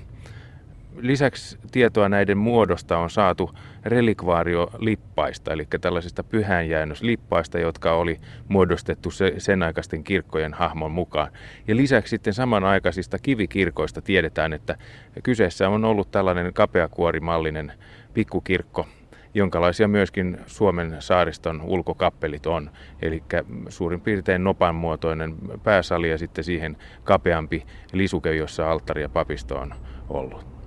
Lisäksi 1.02 1.58
tietoa 1.72 2.10
näiden 2.10 2.38
muodosta 2.38 2.98
on 2.98 3.10
saatu 3.10 3.52
relikvaariolippaista, 3.86 5.54
eli 5.54 5.68
tällaisista 5.82 6.24
pyhänjäännöslippaista, 6.24 7.60
jotka 7.60 7.94
oli 7.94 8.20
muodostettu 8.48 9.10
sen 9.38 9.64
aikaisten 9.64 10.04
kirkkojen 10.04 10.54
hahmon 10.54 10.92
mukaan. 10.92 11.32
Ja 11.68 11.76
lisäksi 11.76 12.10
sitten 12.10 12.34
samanaikaisista 12.34 13.20
kivikirkoista 13.20 14.02
tiedetään, 14.02 14.54
että 14.54 14.76
kyseessä 15.24 15.70
on 15.70 15.86
ollut 15.86 16.12
tällainen 16.12 16.54
kapeakuorimallinen 16.54 17.74
pikkukirkko, 18.14 18.88
jonkalaisia 19.34 19.88
myöskin 19.88 20.38
Suomen 20.46 20.96
saariston 21.00 21.62
ulkokappelit 21.62 22.46
on. 22.46 22.72
Eli 23.02 23.24
suurin 23.70 24.02
piirtein 24.02 24.44
nopan 24.44 24.76
muotoinen 24.76 25.36
pääsali 25.64 26.10
ja 26.10 26.18
sitten 26.18 26.44
siihen 26.44 26.78
kapeampi 27.04 27.66
lisuke, 27.94 28.36
jossa 28.36 28.72
alttari 28.72 29.02
ja 29.02 29.10
papisto 29.10 29.60
on 29.60 29.74
ollut. 30.10 30.61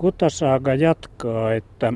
Kutasaaga 0.00 0.74
jatkaa, 0.74 1.54
että 1.54 1.92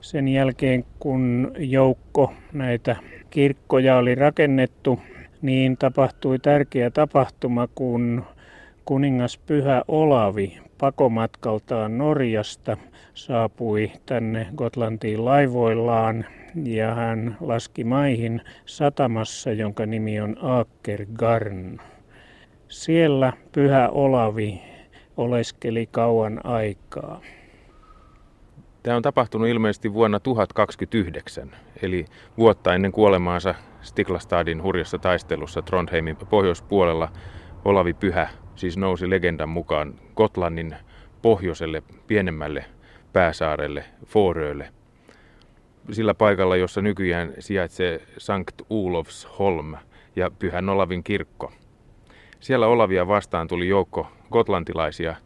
sen 0.00 0.28
jälkeen 0.28 0.84
kun 0.98 1.52
joukko 1.58 2.32
näitä 2.52 2.96
kirkkoja 3.30 3.96
oli 3.96 4.14
rakennettu, 4.14 5.00
niin 5.42 5.76
tapahtui 5.76 6.38
tärkeä 6.38 6.90
tapahtuma, 6.90 7.68
kun 7.74 8.24
kuningas 8.84 9.38
Pyhä 9.38 9.82
Olavi 9.88 10.58
pakomatkaltaan 10.78 11.98
Norjasta 11.98 12.76
saapui 13.14 13.92
tänne 14.06 14.46
Gotlantiin 14.56 15.24
laivoillaan 15.24 16.24
ja 16.64 16.94
hän 16.94 17.36
laski 17.40 17.84
maihin 17.84 18.40
satamassa, 18.66 19.52
jonka 19.52 19.86
nimi 19.86 20.20
on 20.20 20.36
Akergarn. 20.42 21.78
Siellä 22.68 23.32
Pyhä 23.52 23.88
Olavi 23.88 24.62
oleskeli 25.16 25.88
kauan 25.90 26.40
aikaa. 26.44 27.20
Tämä 28.82 28.96
on 28.96 29.02
tapahtunut 29.02 29.48
ilmeisesti 29.48 29.92
vuonna 29.92 30.20
1029, 30.20 31.56
eli 31.82 32.04
vuotta 32.38 32.74
ennen 32.74 32.92
kuolemaansa 32.92 33.54
Stiklastadin 33.82 34.62
hurjassa 34.62 34.98
taistelussa 34.98 35.62
Trondheimin 35.62 36.16
pohjoispuolella 36.16 37.08
Olavi 37.64 37.94
Pyhä 37.94 38.28
siis 38.56 38.76
nousi 38.76 39.10
legendan 39.10 39.48
mukaan 39.48 39.94
Gotlannin 40.16 40.76
pohjoiselle 41.22 41.82
pienemmälle 42.06 42.64
pääsaarelle 43.12 43.84
Forölle. 44.06 44.68
Sillä 45.92 46.14
paikalla, 46.14 46.56
jossa 46.56 46.82
nykyään 46.82 47.32
sijaitsee 47.38 48.00
Sankt 48.18 48.62
Olofsholm 48.70 49.74
ja 50.16 50.30
Pyhän 50.30 50.68
Olavin 50.68 51.04
kirkko. 51.04 51.52
Siellä 52.40 52.66
Olavia 52.66 53.08
vastaan 53.08 53.48
tuli 53.48 53.68
joukko 53.68 54.06
gotlantilaisia 54.32 55.16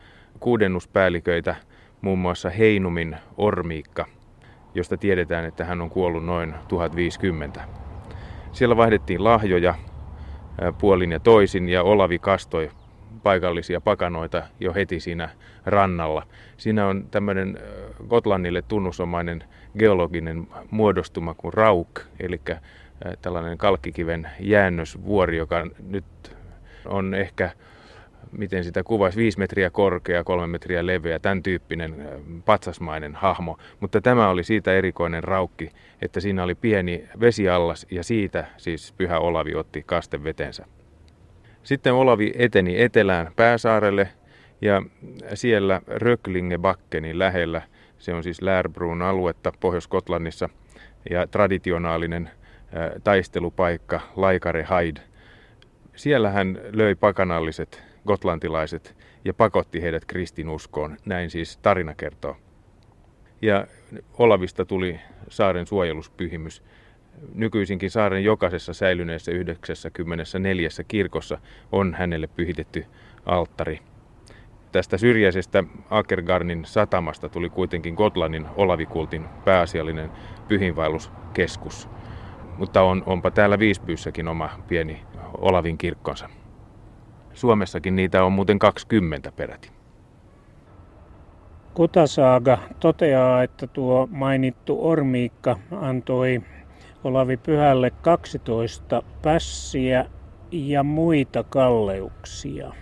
kuudennuspäälliköitä, 0.40 1.56
muun 2.00 2.18
muassa 2.18 2.50
Heinumin 2.50 3.16
Ormiikka, 3.36 4.06
josta 4.74 4.96
tiedetään, 4.96 5.44
että 5.44 5.64
hän 5.64 5.80
on 5.80 5.90
kuollut 5.90 6.24
noin 6.24 6.54
1050. 6.68 7.60
Siellä 8.52 8.76
vaihdettiin 8.76 9.24
lahjoja 9.24 9.74
puolin 10.80 11.12
ja 11.12 11.20
toisin 11.20 11.68
ja 11.68 11.82
Olavi 11.82 12.18
kastoi 12.18 12.70
paikallisia 13.22 13.80
pakanoita 13.80 14.42
jo 14.60 14.74
heti 14.74 15.00
siinä 15.00 15.28
rannalla. 15.66 16.26
Siinä 16.56 16.86
on 16.86 17.04
tämmöinen 17.10 17.58
Gotlannille 18.08 18.62
tunnusomainen 18.62 19.44
geologinen 19.78 20.48
muodostuma 20.70 21.34
kuin 21.34 21.54
rauk, 21.54 22.00
eli 22.20 22.40
tällainen 23.22 23.58
kalkkikiven 23.58 24.30
jäännösvuori, 24.40 25.36
joka 25.36 25.66
nyt 25.88 26.04
on 26.84 27.14
ehkä 27.14 27.50
miten 28.32 28.64
sitä 28.64 28.82
kuvaisi, 28.82 29.18
viisi 29.18 29.38
metriä 29.38 29.70
korkea, 29.70 30.24
kolme 30.24 30.46
metriä 30.46 30.86
leveä, 30.86 31.18
tämän 31.18 31.42
tyyppinen 31.42 32.08
patsasmainen 32.44 33.14
hahmo. 33.14 33.58
Mutta 33.80 34.00
tämä 34.00 34.28
oli 34.28 34.44
siitä 34.44 34.72
erikoinen 34.72 35.24
raukki, 35.24 35.70
että 36.02 36.20
siinä 36.20 36.42
oli 36.42 36.54
pieni 36.54 37.08
vesiallas 37.20 37.86
ja 37.90 38.04
siitä 38.04 38.44
siis 38.56 38.94
Pyhä 38.98 39.18
Olavi 39.18 39.54
otti 39.54 39.82
kastevetensä. 39.86 40.66
Sitten 41.62 41.94
Olavi 41.94 42.32
eteni 42.34 42.82
etelään 42.82 43.32
pääsaarelle 43.36 44.08
ja 44.60 44.82
siellä 45.34 45.80
Röklingebakkenin 45.86 47.18
lähellä, 47.18 47.62
se 47.98 48.14
on 48.14 48.22
siis 48.22 48.42
Lärbruun 48.42 49.02
aluetta 49.02 49.52
Pohjois-Kotlannissa 49.60 50.48
ja 51.10 51.26
traditionaalinen 51.26 52.30
taistelupaikka 53.04 54.00
Laikare 54.16 54.62
Haid. 54.62 54.96
Siellä 56.00 56.30
hän 56.30 56.58
löi 56.72 56.94
pakanalliset 56.94 57.82
gotlantilaiset 58.06 58.96
ja 59.24 59.34
pakotti 59.34 59.82
heidät 59.82 60.04
kristinuskoon, 60.04 60.96
näin 61.04 61.30
siis 61.30 61.56
tarina 61.56 61.94
kertoo. 61.94 62.36
ja 63.42 63.66
Olavista 64.18 64.64
tuli 64.64 65.00
saaren 65.28 65.66
suojeluspyhimys. 65.66 66.62
Nykyisinkin 67.34 67.90
saaren 67.90 68.24
jokaisessa 68.24 68.72
säilyneessä 68.72 69.32
94 69.32 70.68
kirkossa 70.88 71.38
on 71.72 71.94
hänelle 71.94 72.26
pyhitetty 72.26 72.84
alttari. 73.26 73.80
Tästä 74.72 74.98
syrjäisestä 74.98 75.64
Akergarnin 75.90 76.64
satamasta 76.64 77.28
tuli 77.28 77.50
kuitenkin 77.50 77.94
Gotlannin 77.94 78.46
Olavikultin 78.56 79.24
pääasiallinen 79.44 80.10
pyhinvaelluskeskus. 80.48 81.88
Mutta 82.58 82.82
on, 82.82 83.02
onpa 83.06 83.30
täällä 83.30 83.58
Viisbyyssäkin 83.58 84.28
oma 84.28 84.48
pieni 84.68 85.09
Olavin 85.40 85.78
kirkkonsa. 85.78 86.28
Suomessakin 87.34 87.96
niitä 87.96 88.24
on 88.24 88.32
muuten 88.32 88.58
20 88.58 89.32
peräti. 89.32 89.70
Kutasaaga 91.74 92.58
toteaa, 92.80 93.42
että 93.42 93.66
tuo 93.66 94.08
mainittu 94.10 94.88
Ormiikka 94.88 95.58
antoi 95.70 96.42
Olavi 97.04 97.36
Pyhälle 97.36 97.90
12 97.90 99.02
pässiä 99.22 100.06
ja 100.50 100.82
muita 100.82 101.44
kalleuksia. 101.44 102.72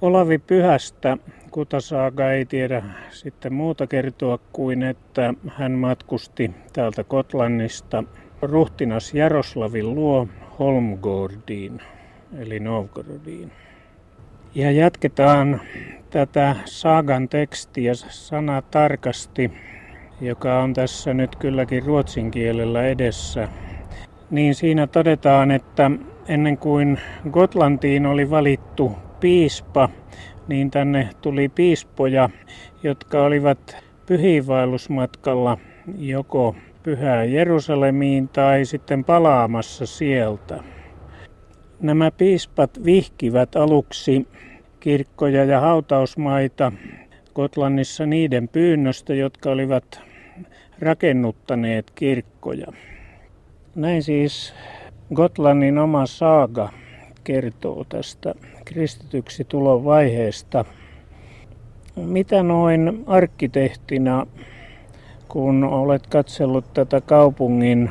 Olavi 0.00 0.38
Pyhästä 0.38 1.18
Kutasaaga 1.50 2.32
ei 2.32 2.44
tiedä 2.44 2.82
sitten 3.10 3.52
muuta 3.52 3.86
kertoa 3.86 4.38
kuin, 4.52 4.82
että 4.82 5.34
hän 5.48 5.72
matkusti 5.72 6.50
täältä 6.72 7.04
Kotlannista 7.04 8.04
ruhtinas 8.42 9.14
Jaroslavin 9.14 9.94
luo 9.94 10.28
Holmgordiin, 10.58 11.80
eli 12.38 12.60
Novgorodiin. 12.60 13.52
Ja 14.54 14.70
jatketaan 14.70 15.60
tätä 16.10 16.56
saagan 16.64 17.28
tekstiä 17.28 17.94
sana 17.94 18.62
tarkasti, 18.62 19.52
joka 20.20 20.62
on 20.62 20.74
tässä 20.74 21.14
nyt 21.14 21.36
kylläkin 21.36 21.82
ruotsin 21.82 22.30
kielellä 22.30 22.86
edessä. 22.86 23.48
Niin 24.30 24.54
siinä 24.54 24.86
todetaan, 24.86 25.50
että 25.50 25.90
ennen 26.28 26.58
kuin 26.58 27.00
Gotlantiin 27.30 28.06
oli 28.06 28.30
valittu 28.30 28.92
piispa, 29.20 29.88
niin 30.48 30.70
tänne 30.70 31.08
tuli 31.20 31.48
piispoja, 31.48 32.28
jotka 32.82 33.24
olivat 33.24 33.76
pyhiinvaellusmatkalla 34.06 35.58
joko 35.98 36.56
pyhään 36.82 37.32
Jerusalemiin 37.32 38.28
tai 38.28 38.64
sitten 38.64 39.04
palaamassa 39.04 39.86
sieltä. 39.86 40.64
Nämä 41.80 42.10
piispat 42.10 42.84
vihkivät 42.84 43.56
aluksi 43.56 44.28
kirkkoja 44.80 45.44
ja 45.44 45.60
hautausmaita 45.60 46.72
Kotlannissa 47.32 48.06
niiden 48.06 48.48
pyynnöstä, 48.48 49.14
jotka 49.14 49.50
olivat 49.50 50.00
rakennuttaneet 50.80 51.92
kirkkoja. 51.94 52.66
Näin 53.74 54.02
siis 54.02 54.54
Gotlannin 55.14 55.78
oma 55.78 56.06
saaga 56.06 56.68
kertoo 57.24 57.84
tästä 57.88 58.34
kristityksi 58.64 59.44
tulon 59.44 59.84
vaiheesta. 59.84 60.64
Mitä 61.96 62.42
noin 62.42 63.04
arkkitehtina, 63.06 64.26
kun 65.32 65.64
olet 65.64 66.06
katsellut 66.06 66.74
tätä 66.74 67.00
kaupungin 67.00 67.90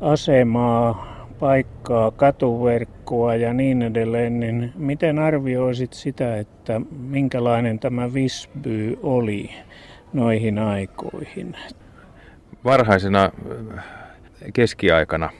asemaa, 0.00 1.16
paikkaa, 1.40 2.10
katuverkkoa 2.10 3.34
ja 3.34 3.52
niin 3.52 3.82
edelleen, 3.82 4.40
niin 4.40 4.72
miten 4.76 5.18
arvioisit 5.18 5.92
sitä, 5.92 6.36
että 6.38 6.80
minkälainen 6.98 7.78
tämä 7.78 8.14
Visby 8.14 8.98
oli 9.02 9.50
noihin 10.12 10.58
aikoihin? 10.58 11.56
Varhaisena 12.64 13.30
keskiaikana 14.52 15.30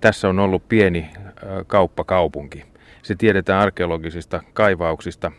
tässä 0.00 0.28
on 0.28 0.38
ollut 0.38 0.68
pieni 0.68 1.10
kauppakaupunki. 1.66 2.64
Se 3.02 3.14
tiedetään 3.14 3.62
arkeologisista 3.62 4.42
kaivauksista 4.52 5.32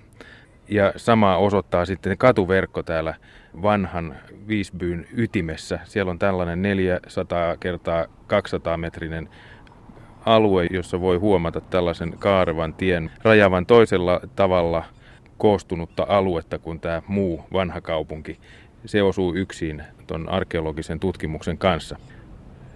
ja 0.69 0.93
sama 0.95 1.37
osoittaa 1.37 1.85
sitten 1.85 2.17
katuverkko 2.17 2.83
täällä 2.83 3.13
vanhan 3.61 4.15
Visbyn 4.47 5.07
ytimessä. 5.13 5.79
Siellä 5.83 6.09
on 6.09 6.19
tällainen 6.19 6.61
400 6.61 7.57
kertaa 7.57 8.05
200 8.27 8.77
metrinen 8.77 9.29
alue, 10.25 10.67
jossa 10.71 11.01
voi 11.01 11.17
huomata 11.17 11.61
tällaisen 11.61 12.13
kaarevan 12.19 12.73
tien 12.73 13.11
rajavan 13.23 13.65
toisella 13.65 14.21
tavalla 14.35 14.83
koostunutta 15.37 16.05
aluetta 16.09 16.59
kuin 16.59 16.79
tämä 16.79 17.01
muu 17.07 17.43
vanha 17.53 17.81
kaupunki. 17.81 18.37
Se 18.85 19.03
osuu 19.03 19.35
yksin 19.35 19.83
tuon 20.07 20.29
arkeologisen 20.29 20.99
tutkimuksen 20.99 21.57
kanssa. 21.57 21.97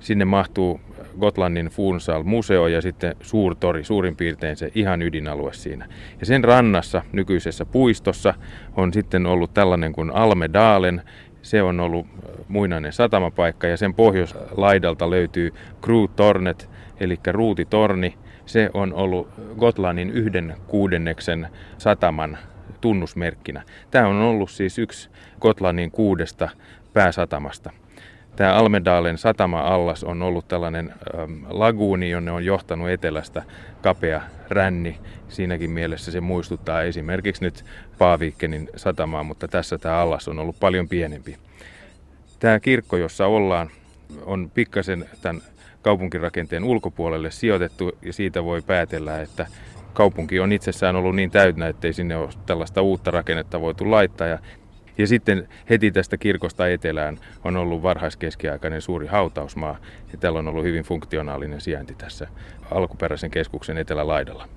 Sinne 0.01 0.25
mahtuu 0.25 0.81
Gotlannin 1.19 1.67
Funsal-museo 1.67 2.67
ja 2.67 2.81
sitten 2.81 3.15
suurtori, 3.21 3.83
suurin 3.83 4.15
piirtein 4.15 4.55
se 4.55 4.71
ihan 4.75 5.01
ydinalue 5.01 5.53
siinä. 5.53 5.87
Ja 6.19 6.25
sen 6.25 6.43
rannassa, 6.43 7.01
nykyisessä 7.11 7.65
puistossa, 7.65 8.33
on 8.75 8.93
sitten 8.93 9.25
ollut 9.25 9.53
tällainen 9.53 9.93
kuin 9.93 10.11
Almedalen. 10.11 11.01
Se 11.41 11.61
on 11.61 11.79
ollut 11.79 12.07
muinainen 12.47 12.93
satamapaikka 12.93 13.67
ja 13.67 13.77
sen 13.77 13.93
pohjoislaidalta 13.93 15.09
löytyy 15.09 15.53
Crew 15.81 16.05
Tornet, 16.15 16.69
eli 16.99 17.19
ruutitorni. 17.31 18.17
Se 18.45 18.69
on 18.73 18.93
ollut 18.93 19.29
Gotlannin 19.59 20.09
yhden 20.09 20.55
kuudenneksen 20.67 21.47
sataman 21.77 22.37
tunnusmerkkinä. 22.81 23.63
Tämä 23.91 24.07
on 24.07 24.21
ollut 24.21 24.51
siis 24.51 24.79
yksi 24.79 25.09
Gotlannin 25.39 25.91
kuudesta 25.91 26.49
pääsatamasta. 26.93 27.71
Tämä 28.35 28.53
Almedalen 28.53 29.17
satama-allas 29.17 30.03
on 30.03 30.21
ollut 30.21 30.47
tällainen 30.47 30.93
äm, 31.19 31.41
laguuni, 31.49 32.09
jonne 32.09 32.31
on 32.31 32.45
johtanut 32.45 32.89
etelästä 32.89 33.43
kapea 33.81 34.21
ränni. 34.49 34.97
Siinäkin 35.29 35.71
mielessä 35.71 36.11
se 36.11 36.21
muistuttaa 36.21 36.81
esimerkiksi 36.81 37.43
nyt 37.43 37.65
Paavikkenin 37.97 38.69
satamaa, 38.75 39.23
mutta 39.23 39.47
tässä 39.47 39.77
tämä 39.77 39.97
allas 39.97 40.27
on 40.27 40.39
ollut 40.39 40.59
paljon 40.59 40.87
pienempi. 40.87 41.37
Tämä 42.39 42.59
kirkko, 42.59 42.97
jossa 42.97 43.27
ollaan, 43.27 43.69
on 44.25 44.51
pikkasen 44.53 45.09
tämän 45.21 45.41
kaupunkirakenteen 45.81 46.63
ulkopuolelle 46.63 47.31
sijoitettu 47.31 47.91
ja 48.01 48.13
siitä 48.13 48.43
voi 48.43 48.61
päätellä, 48.61 49.21
että 49.21 49.45
kaupunki 49.93 50.39
on 50.39 50.51
itsessään 50.51 50.95
ollut 50.95 51.15
niin 51.15 51.31
täynnä, 51.31 51.67
ettei 51.67 51.93
sinne 51.93 52.15
ole 52.15 52.29
tällaista 52.45 52.81
uutta 52.81 53.11
rakennetta 53.11 53.61
voitu 53.61 53.91
laittaa. 53.91 54.27
Ja, 54.27 54.39
ja 54.97 55.07
sitten 55.07 55.47
heti 55.69 55.91
tästä 55.91 56.17
kirkosta 56.17 56.67
etelään 56.67 57.17
on 57.43 57.57
ollut 57.57 57.83
varhaiskeskiaikainen 57.83 58.81
suuri 58.81 59.07
hautausmaa 59.07 59.77
ja 60.11 60.17
täällä 60.17 60.39
on 60.39 60.47
ollut 60.47 60.63
hyvin 60.63 60.83
funktionaalinen 60.83 61.61
sijainti 61.61 61.95
tässä 61.95 62.27
alkuperäisen 62.71 63.31
keskuksen 63.31 63.77
etelälaidalla. 63.77 64.47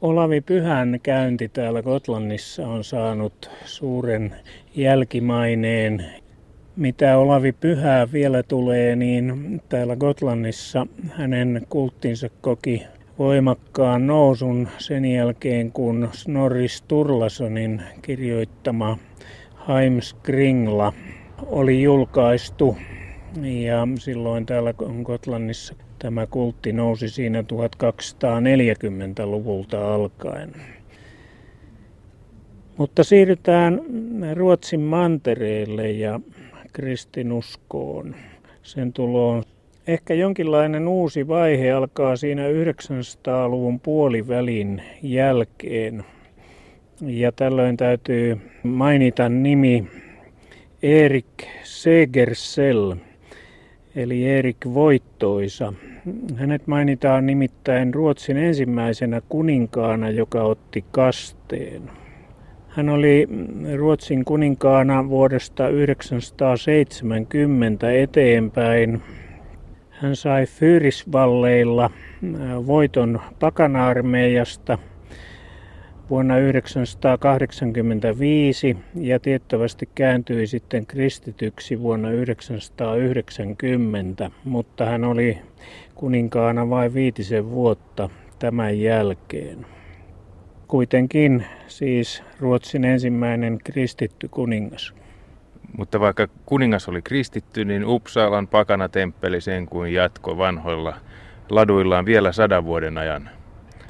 Olavi 0.00 0.40
Pyhän 0.40 1.00
käynti 1.02 1.48
täällä 1.48 1.82
Gotlannissa 1.82 2.66
on 2.66 2.84
saanut 2.84 3.50
suuren 3.64 4.36
jälkimaineen 4.74 6.04
mitä 6.76 7.18
Olavi 7.18 7.52
Pyhää 7.52 8.12
vielä 8.12 8.42
tulee, 8.42 8.96
niin 8.96 9.60
täällä 9.68 9.96
Gotlannissa 9.96 10.86
hänen 11.10 11.66
kulttinsa 11.68 12.28
koki 12.40 12.86
voimakkaan 13.22 14.06
nousun 14.06 14.68
sen 14.78 15.04
jälkeen, 15.04 15.72
kun 15.72 16.08
Snorri 16.12 16.68
Sturlasonin 16.68 17.82
kirjoittama 18.02 18.98
Heimskringla 19.68 20.92
oli 21.46 21.82
julkaistu. 21.82 22.76
Ja 23.42 23.88
silloin 23.98 24.46
täällä 24.46 24.74
Gotlannissa 25.02 25.74
tämä 25.98 26.26
kultti 26.26 26.72
nousi 26.72 27.08
siinä 27.08 27.42
1240-luvulta 27.42 29.94
alkaen. 29.94 30.52
Mutta 32.76 33.04
siirrytään 33.04 33.80
Ruotsin 34.34 34.80
mantereelle 34.80 35.90
ja 35.90 36.20
kristinuskoon, 36.72 38.14
sen 38.62 38.92
tuloon. 38.92 39.42
Ehkä 39.86 40.14
jonkinlainen 40.14 40.88
uusi 40.88 41.28
vaihe 41.28 41.72
alkaa 41.72 42.16
siinä 42.16 42.48
900-luvun 42.48 43.80
puolivälin 43.80 44.82
jälkeen. 45.02 46.04
Ja 47.00 47.32
tällöin 47.32 47.76
täytyy 47.76 48.38
mainita 48.62 49.28
nimi 49.28 49.86
Erik 50.82 51.26
Segersell, 51.62 52.94
eli 53.96 54.28
Erik 54.28 54.56
Voittoisa. 54.74 55.72
Hänet 56.36 56.66
mainitaan 56.66 57.26
nimittäin 57.26 57.94
Ruotsin 57.94 58.36
ensimmäisenä 58.36 59.22
kuninkaana, 59.28 60.10
joka 60.10 60.42
otti 60.42 60.84
kasteen. 60.90 61.82
Hän 62.68 62.88
oli 62.88 63.28
Ruotsin 63.76 64.24
kuninkaana 64.24 65.08
vuodesta 65.08 65.68
970 65.68 67.92
eteenpäin. 67.92 69.02
Hän 70.02 70.16
sai 70.16 70.46
Fyrisvalleilla 70.46 71.90
voiton 72.66 73.20
pakana-armeijasta 73.40 74.78
vuonna 76.10 76.34
1985 76.34 78.76
ja 78.94 79.20
tiettävästi 79.20 79.88
kääntyi 79.94 80.46
sitten 80.46 80.86
kristityksi 80.86 81.80
vuonna 81.80 82.08
1990, 82.08 84.30
mutta 84.44 84.84
hän 84.84 85.04
oli 85.04 85.38
kuninkaana 85.94 86.70
vain 86.70 86.94
viitisen 86.94 87.50
vuotta 87.50 88.10
tämän 88.38 88.80
jälkeen. 88.80 89.66
Kuitenkin 90.68 91.46
siis 91.66 92.22
Ruotsin 92.40 92.84
ensimmäinen 92.84 93.58
kristitty 93.64 94.28
kuningas. 94.28 95.01
Mutta 95.76 96.00
vaikka 96.00 96.28
kuningas 96.46 96.88
oli 96.88 97.02
kristitty, 97.02 97.64
niin 97.64 97.84
Uppsalan 97.86 98.48
pakanatemppeli 98.48 99.40
sen 99.40 99.66
kuin 99.66 99.92
jatko 99.92 100.38
vanhoilla 100.38 100.96
laduillaan 101.50 102.06
vielä 102.06 102.32
sadan 102.32 102.64
vuoden 102.64 102.98
ajan. 102.98 103.30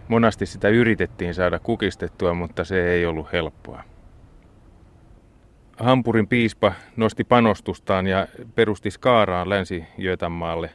Monasti 0.09 0.47
sitä 0.47 0.69
yritettiin 0.69 1.35
saada 1.35 1.59
kukistettua, 1.59 2.35
mutta 2.35 2.65
se 2.65 2.93
ei 2.93 3.07
ollut 3.07 3.33
helppoa. 3.33 3.85
Hampurin 5.77 6.29
piispa 6.29 6.73
nosti 6.97 7.25
panostustaan 7.25 8.07
ja 8.07 8.27
perusti 8.55 8.91
Skaaraan 8.91 9.49
Länsi-Götanmaalle 9.49 10.71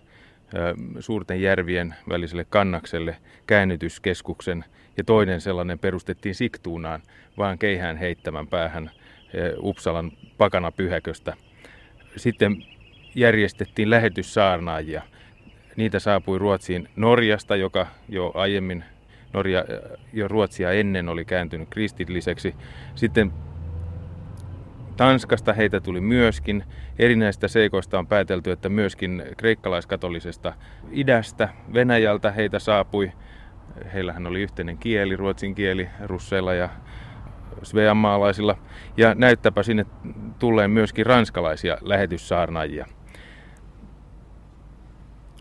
suurten 1.00 1.42
järvien 1.42 1.96
väliselle 2.10 2.46
kannakselle 2.50 3.18
käännytyskeskuksen 3.48 4.66
ja 4.98 5.04
toinen 5.04 5.42
sellainen 5.42 5.80
perustettiin 5.80 6.36
Siktuunaan 6.36 7.02
vaan 7.38 7.58
keihään 7.58 7.98
heittämän 7.98 8.48
päähän 8.48 8.92
Uppsalan 9.62 10.12
pakanapyhäköstä. 10.38 11.34
Sitten 12.16 12.64
järjestettiin 13.16 13.90
lähetyssaarnaajia. 13.90 15.02
Niitä 15.76 16.00
saapui 16.00 16.40
Ruotsiin 16.40 16.90
Norjasta, 16.96 17.56
joka 17.56 17.88
jo 18.10 18.32
aiemmin 18.36 18.84
Norja 19.34 19.66
jo 20.14 20.28
Ruotsia 20.28 20.72
ennen 20.72 21.10
oli 21.10 21.26
kääntynyt 21.26 21.70
kristilliseksi. 21.70 22.56
Sitten 22.96 23.32
Tanskasta 24.98 25.54
heitä 25.54 25.80
tuli 25.80 26.02
myöskin. 26.02 26.64
Erinäistä 27.00 27.48
seikoista 27.48 28.00
on 28.00 28.08
päätelty, 28.08 28.52
että 28.52 28.70
myöskin 28.70 29.24
kreikkalaiskatolisesta 29.38 30.54
idästä, 30.92 31.50
Venäjältä 31.74 32.32
heitä 32.32 32.60
saapui. 32.60 33.12
Heillähän 33.94 34.28
oli 34.28 34.42
yhteinen 34.42 34.78
kieli, 34.78 35.16
ruotsin 35.16 35.56
kieli, 35.56 35.90
russeilla 36.06 36.54
ja 36.54 36.70
sveanmaalaisilla. 37.64 38.58
Ja 38.98 39.16
näyttäpä 39.16 39.64
sinne 39.64 39.86
tulleen 40.40 40.72
myöskin 40.72 41.06
ranskalaisia 41.06 41.78
lähetyssaarnaajia. 41.82 42.86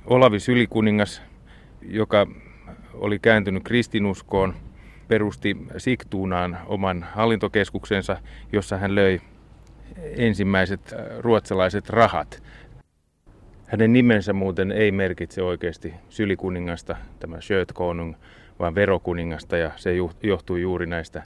Olavi 0.06 0.40
Sylikuningas, 0.40 1.22
joka 1.82 2.26
oli 2.94 3.18
kääntynyt 3.18 3.64
kristinuskoon, 3.64 4.54
perusti 5.08 5.56
Siktuunaan 5.76 6.58
oman 6.66 7.06
hallintokeskuksensa, 7.14 8.16
jossa 8.52 8.76
hän 8.76 8.94
löi 8.94 9.20
ensimmäiset 10.16 10.92
äh, 10.92 11.18
ruotsalaiset 11.18 11.90
rahat. 11.90 12.42
Hänen 13.66 13.92
nimensä 13.92 14.32
muuten 14.32 14.72
ei 14.72 14.92
merkitse 14.92 15.42
oikeasti 15.42 15.94
sylikuningasta, 16.08 16.96
tämä 17.20 17.40
Sjötkonung, 17.40 18.14
vaan 18.58 18.74
verokuningasta 18.74 19.56
ja 19.56 19.70
se 19.76 19.94
johtuu 20.22 20.56
juuri 20.56 20.86
näistä 20.86 21.22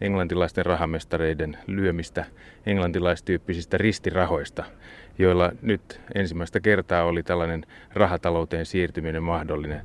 englantilaisten 0.00 0.66
rahamestareiden 0.66 1.58
lyömistä 1.66 2.24
englantilaistyyppisistä 2.66 3.78
ristirahoista, 3.78 4.64
joilla 5.18 5.52
nyt 5.62 6.00
ensimmäistä 6.14 6.60
kertaa 6.60 7.04
oli 7.04 7.22
tällainen 7.22 7.66
rahatalouteen 7.92 8.66
siirtyminen 8.66 9.22
mahdollinen 9.22 9.82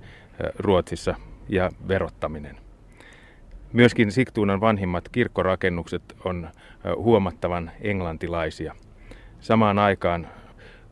Ruotsissa 0.58 1.16
ja 1.50 1.70
verottaminen. 1.88 2.58
Myöskin 3.74 4.12
Siktuunan 4.12 4.62
vanhimmat 4.62 5.10
kirkkorakennukset 5.10 6.04
on 6.26 6.50
huomattavan 6.96 7.72
englantilaisia. 7.82 8.76
Samaan 9.40 9.80
aikaan 9.80 10.28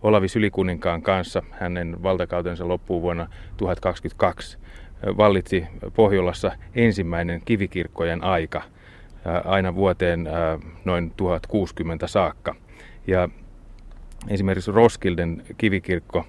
Olavi 0.03 0.27
Sylikuninkaan 0.27 1.01
kanssa 1.01 1.43
hänen 1.51 2.03
valtakautensa 2.03 2.67
loppuu 2.67 3.01
vuonna 3.01 3.27
1022 3.57 4.57
vallitsi 5.17 5.65
Pohjolassa 5.95 6.51
ensimmäinen 6.75 7.41
kivikirkkojen 7.45 8.23
aika 8.23 8.61
aina 9.45 9.75
vuoteen 9.75 10.29
noin 10.85 11.11
1060 11.17 12.07
saakka. 12.07 12.55
Ja 13.07 13.29
esimerkiksi 14.27 14.71
Roskilden 14.71 15.43
kivikirkko 15.57 16.25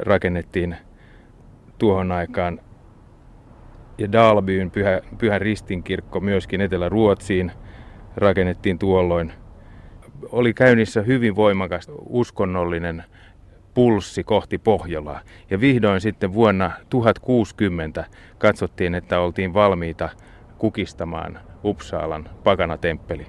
rakennettiin 0.00 0.76
tuohon 1.78 2.12
aikaan 2.12 2.60
ja 3.98 4.12
Dalbyn 4.12 4.70
pyhä, 4.70 5.00
pyhän 5.18 5.40
ristinkirkko 5.40 6.20
myöskin 6.20 6.60
Etelä-Ruotsiin 6.60 7.52
rakennettiin 8.16 8.78
tuolloin. 8.78 9.32
Oli 10.32 10.54
käynnissä 10.54 11.02
hyvin 11.02 11.36
voimakas 11.36 11.90
uskonnollinen 12.06 13.04
pulssi 13.74 14.24
kohti 14.24 14.58
Pohjolaa. 14.58 15.20
Ja 15.50 15.60
vihdoin 15.60 16.00
sitten 16.00 16.34
vuonna 16.34 16.70
1060 16.90 18.04
katsottiin, 18.38 18.94
että 18.94 19.20
oltiin 19.20 19.54
valmiita 19.54 20.08
kukistamaan 20.58 21.38
Uppsalan 21.66 22.28
pakanatemppeli. 22.44 23.26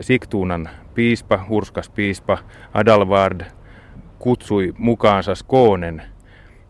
Siktuunan 0.00 0.68
piispa, 0.94 1.44
hurskas 1.48 1.90
piispa 1.90 2.38
Adalvard 2.74 3.40
kutsui 4.18 4.74
mukaansa 4.78 5.34
Skoonen 5.34 6.02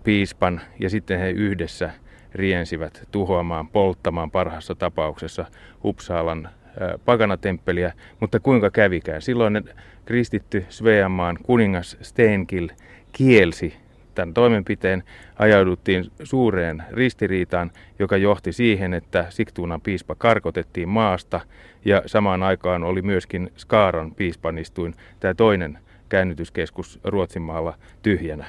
piispan 0.05 0.61
ja 0.81 0.91
sitten 0.91 1.19
he 1.19 1.31
yhdessä 1.31 1.91
riensivät 2.35 3.09
tuhoamaan, 3.11 3.69
polttamaan 3.69 4.31
parhaassa 4.31 4.75
tapauksessa 4.75 5.45
Uppsalan 5.85 6.49
pakanatemppeliä, 7.05 7.93
mutta 8.21 8.41
kuinka 8.41 8.71
kävikään? 8.71 9.23
Silloin 9.23 9.65
kristitty 10.05 10.67
Sveamaan 10.69 11.39
kuningas 11.43 11.97
Steenkil 12.03 12.69
kielsi 13.13 13.77
tämän 14.17 14.35
toimenpiteen, 14.35 15.03
ajauduttiin 15.39 16.11
suureen 16.23 16.83
ristiriitaan, 16.91 17.71
joka 17.99 18.17
johti 18.17 18.53
siihen, 18.53 18.95
että 18.95 19.27
Siktuunan 19.29 19.81
piispa 19.81 20.15
karkotettiin 20.15 20.89
maasta 20.89 21.41
ja 21.85 22.03
samaan 22.07 22.43
aikaan 22.43 22.85
oli 22.85 23.03
myöskin 23.03 23.51
Skaaran 23.57 24.15
piispanistuin, 24.15 24.95
tämä 25.21 25.35
toinen 25.35 25.79
käännytyskeskus 26.09 27.01
Ruotsinmaalla 27.05 27.75
tyhjänä. 28.03 28.47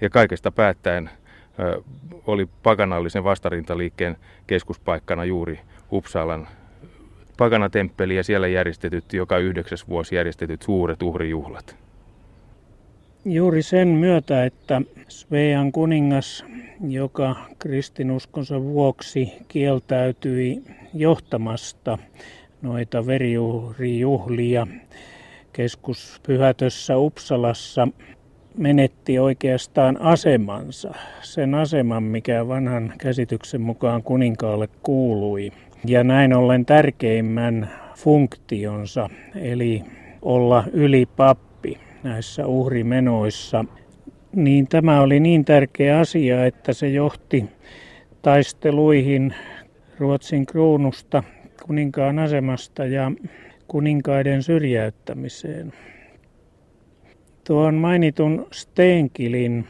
Ja 0.00 0.10
kaikesta 0.10 0.52
päättäen 0.52 1.10
oli 2.26 2.48
pakanallisen 2.62 3.24
vastarintaliikkeen 3.24 4.16
keskuspaikkana 4.46 5.24
juuri 5.24 5.60
Uppsalan 5.92 6.48
pakanatemppeli 7.36 8.16
ja 8.16 8.24
siellä 8.24 8.48
järjestetyt 8.48 9.12
joka 9.12 9.38
yhdeksäs 9.38 9.88
vuosi 9.88 10.14
järjestetyt 10.14 10.62
suuret 10.62 11.02
uhrijuhlat. 11.02 11.81
Juuri 13.24 13.62
sen 13.62 13.88
myötä, 13.88 14.44
että 14.44 14.82
Svean 15.08 15.72
kuningas, 15.72 16.44
joka 16.88 17.36
kristinuskonsa 17.58 18.62
vuoksi 18.62 19.32
kieltäytyi 19.48 20.62
johtamasta 20.94 21.98
noita 22.62 23.06
verijuhlia 23.06 24.66
keskuspyhätössä 25.52 26.98
Uppsalassa, 26.98 27.88
menetti 28.56 29.18
oikeastaan 29.18 30.00
asemansa, 30.00 30.94
sen 31.20 31.54
aseman, 31.54 32.02
mikä 32.02 32.48
vanhan 32.48 32.92
käsityksen 32.98 33.60
mukaan 33.60 34.02
kuninkaalle 34.02 34.68
kuului. 34.82 35.52
Ja 35.84 36.04
näin 36.04 36.34
ollen 36.34 36.66
tärkeimmän 36.66 37.70
funktionsa, 37.96 39.10
eli 39.34 39.82
olla 40.22 40.64
ylipappi 40.72 41.51
näissä 42.02 42.46
uhrimenoissa, 42.46 43.64
niin 44.36 44.68
tämä 44.68 45.00
oli 45.00 45.20
niin 45.20 45.44
tärkeä 45.44 45.98
asia, 45.98 46.46
että 46.46 46.72
se 46.72 46.88
johti 46.88 47.44
taisteluihin 48.22 49.34
Ruotsin 49.98 50.46
kruunusta, 50.46 51.22
kuninkaan 51.66 52.18
asemasta 52.18 52.86
ja 52.86 53.12
kuninkaiden 53.68 54.42
syrjäyttämiseen. 54.42 55.72
Tuon 57.46 57.74
mainitun 57.74 58.46
Steenkilin 58.52 59.64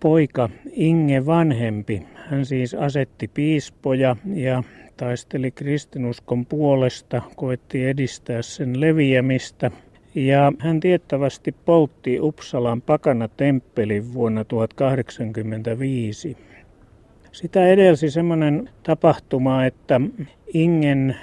poika 0.00 0.48
Inge 0.72 1.26
vanhempi, 1.26 2.02
hän 2.14 2.46
siis 2.46 2.74
asetti 2.74 3.28
piispoja 3.28 4.16
ja 4.34 4.62
taisteli 4.96 5.50
kristinuskon 5.50 6.46
puolesta, 6.46 7.22
koetti 7.36 7.86
edistää 7.86 8.42
sen 8.42 8.80
leviämistä. 8.80 9.70
Ja 10.14 10.52
hän 10.58 10.80
tiettävästi 10.80 11.54
poltti 11.64 12.20
Uppsalan 12.20 12.82
pakana 12.82 13.28
temppelin 13.28 14.14
vuonna 14.14 14.44
1085. 14.44 16.36
Sitä 17.32 17.66
edelsi 17.66 18.10
semmoinen 18.10 18.70
tapahtuma, 18.82 19.64
että 19.64 20.00
Ingen 20.54 21.16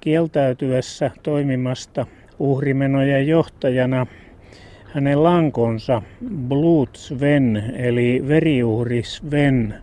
kieltäytyessä 0.00 1.10
toimimasta 1.22 2.06
uhrimenojen 2.38 3.28
johtajana 3.28 4.06
hänen 4.84 5.22
lankonsa 5.22 6.02
Blood 6.48 6.88
Sven 6.94 7.72
eli 7.76 8.24
veriuhri 8.28 9.02
Sven, 9.02 9.74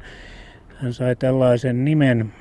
hän 0.76 0.94
sai 0.94 1.16
tällaisen 1.16 1.86
nimen, 1.86 2.34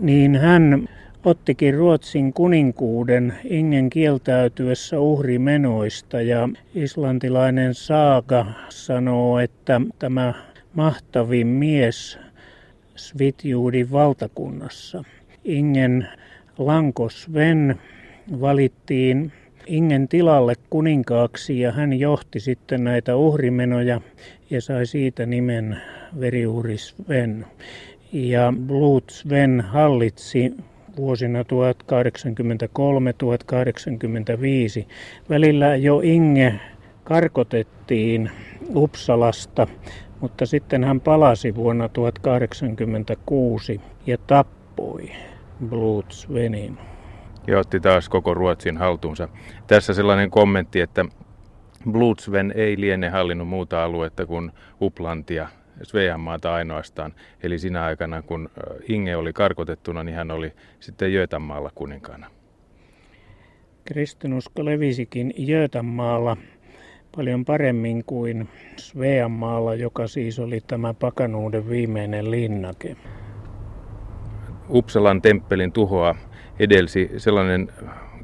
niin 0.00 0.36
hän 0.36 0.88
ottikin 1.26 1.74
Ruotsin 1.74 2.32
kuninkuuden 2.32 3.34
Ingen 3.44 3.90
kieltäytyessä 3.90 5.00
uhrimenoista 5.00 6.20
ja 6.20 6.48
islantilainen 6.74 7.74
saaga 7.74 8.46
sanoo, 8.68 9.38
että 9.38 9.80
tämä 9.98 10.34
mahtavin 10.74 11.46
mies 11.46 12.18
Svitjuudin 12.96 13.92
valtakunnassa. 13.92 15.04
Ingen 15.44 16.08
Lankosven 16.58 17.80
valittiin 18.40 19.32
Ingen 19.66 20.08
tilalle 20.08 20.54
kuninkaaksi 20.70 21.60
ja 21.60 21.72
hän 21.72 21.92
johti 21.92 22.40
sitten 22.40 22.84
näitä 22.84 23.16
uhrimenoja 23.16 24.00
ja 24.50 24.60
sai 24.60 24.86
siitä 24.86 25.26
nimen 25.26 25.80
veriuhri 26.20 26.78
Sven. 26.78 27.46
Ja 28.12 28.52
Blood 28.66 29.04
Sven 29.10 29.60
hallitsi 29.60 30.54
vuosina 30.96 31.42
1083-1085. 31.42 31.46
Välillä 35.30 35.76
jo 35.76 36.00
Inge 36.04 36.54
karkotettiin 37.04 38.30
Uppsalasta, 38.74 39.66
mutta 40.20 40.46
sitten 40.46 40.84
hän 40.84 41.00
palasi 41.00 41.54
vuonna 41.54 41.88
1086 41.88 43.80
ja 44.06 44.18
tappoi 44.26 45.10
Blood 45.68 46.04
Svenin 46.08 46.78
ja 47.46 47.58
otti 47.58 47.80
taas 47.80 48.08
koko 48.08 48.34
Ruotsin 48.34 48.76
haltuunsa. 48.76 49.28
Tässä 49.66 49.94
sellainen 49.94 50.30
kommentti, 50.30 50.80
että 50.80 51.04
Blutsven 51.90 52.52
ei 52.56 52.80
liene 52.80 53.08
hallinnut 53.08 53.48
muuta 53.48 53.84
aluetta 53.84 54.26
kuin 54.26 54.52
Uplantia, 54.80 55.48
Sveanmaata 55.82 56.54
ainoastaan. 56.54 57.14
Eli 57.42 57.58
sinä 57.58 57.84
aikana, 57.84 58.22
kun 58.22 58.50
Inge 58.88 59.16
oli 59.16 59.32
karkotettuna, 59.32 60.04
niin 60.04 60.14
hän 60.14 60.30
oli 60.30 60.52
sitten 60.80 61.12
Jötanmaalla 61.12 61.70
kuninkaana. 61.74 62.30
Kristinusko 63.84 64.64
levisikin 64.64 65.34
Jötanmaalla 65.36 66.36
paljon 67.16 67.44
paremmin 67.44 68.04
kuin 68.04 68.48
Sveanmaalla, 68.76 69.74
joka 69.74 70.06
siis 70.06 70.38
oli 70.38 70.60
tämä 70.66 70.94
pakanuuden 70.94 71.68
viimeinen 71.68 72.30
linnake. 72.30 72.96
Uppsalan 74.70 75.22
temppelin 75.22 75.72
tuhoa 75.72 76.14
edelsi 76.58 77.10
sellainen 77.16 77.68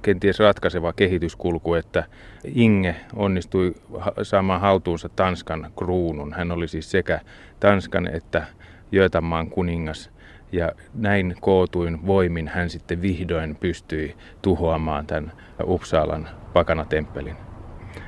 kenties 0.02 0.38
ratkaiseva 0.38 0.92
kehityskulku, 0.92 1.74
että 1.74 2.04
Inge 2.44 2.96
onnistui 3.16 3.74
saamaan 4.22 4.60
haltuunsa 4.60 5.08
Tanskan 5.08 5.70
kruunun. 5.78 6.32
Hän 6.32 6.52
oli 6.52 6.68
siis 6.68 6.90
sekä 6.90 7.20
Tanskan 7.60 8.06
että 8.14 8.46
Jötanmaan 8.92 9.50
kuningas. 9.50 10.10
Ja 10.52 10.72
näin 10.94 11.34
kootuin 11.40 12.06
voimin 12.06 12.48
hän 12.48 12.70
sitten 12.70 13.02
vihdoin 13.02 13.56
pystyi 13.56 14.16
tuhoamaan 14.42 15.06
tämän 15.06 15.32
Uppsalan 15.66 16.28
pakanatemppelin. 16.52 17.36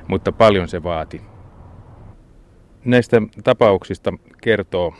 Mutta 0.07 0.31
paljon 0.31 0.67
se 0.67 0.83
vaati. 0.83 1.21
Näistä 2.85 3.21
tapauksista 3.43 4.13
kertoo 4.41 4.93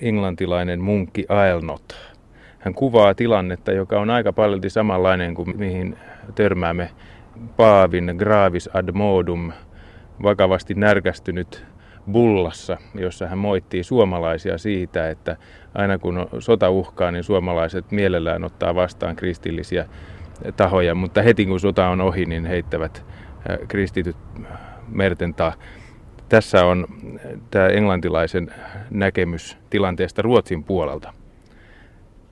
englantilainen 0.00 0.80
munkki 0.80 1.26
Aelnot 1.28 1.96
hän 2.58 2.74
kuvaa 2.74 3.14
tilannetta, 3.14 3.72
joka 3.72 4.00
on 4.00 4.10
aika 4.10 4.32
paljon 4.32 4.60
samanlainen 4.68 5.34
kuin 5.34 5.58
mihin 5.58 5.96
törmäämme 6.34 6.90
Paavin 7.56 8.14
Gravis 8.18 8.70
ad 8.74 8.92
modum, 8.92 9.52
vakavasti 10.22 10.74
närkästynyt 10.74 11.66
bullassa, 12.12 12.76
jossa 12.94 13.26
hän 13.26 13.38
moittii 13.38 13.82
suomalaisia 13.82 14.58
siitä, 14.58 15.10
että 15.10 15.36
aina 15.74 15.98
kun 15.98 16.26
sota 16.38 16.70
uhkaa, 16.70 17.10
niin 17.10 17.24
suomalaiset 17.24 17.90
mielellään 17.90 18.44
ottaa 18.44 18.74
vastaan 18.74 19.16
kristillisiä 19.16 19.86
tahoja, 20.56 20.94
mutta 20.94 21.22
heti 21.22 21.46
kun 21.46 21.60
sota 21.60 21.88
on 21.88 22.00
ohi, 22.00 22.26
niin 22.26 22.46
heittävät 22.46 23.04
kristityt 23.68 24.16
mertentaa. 24.88 25.52
Tässä 26.28 26.64
on 26.66 26.86
tämä 27.50 27.66
englantilaisen 27.66 28.54
näkemys 28.90 29.58
tilanteesta 29.70 30.22
Ruotsin 30.22 30.64
puolelta. 30.64 31.17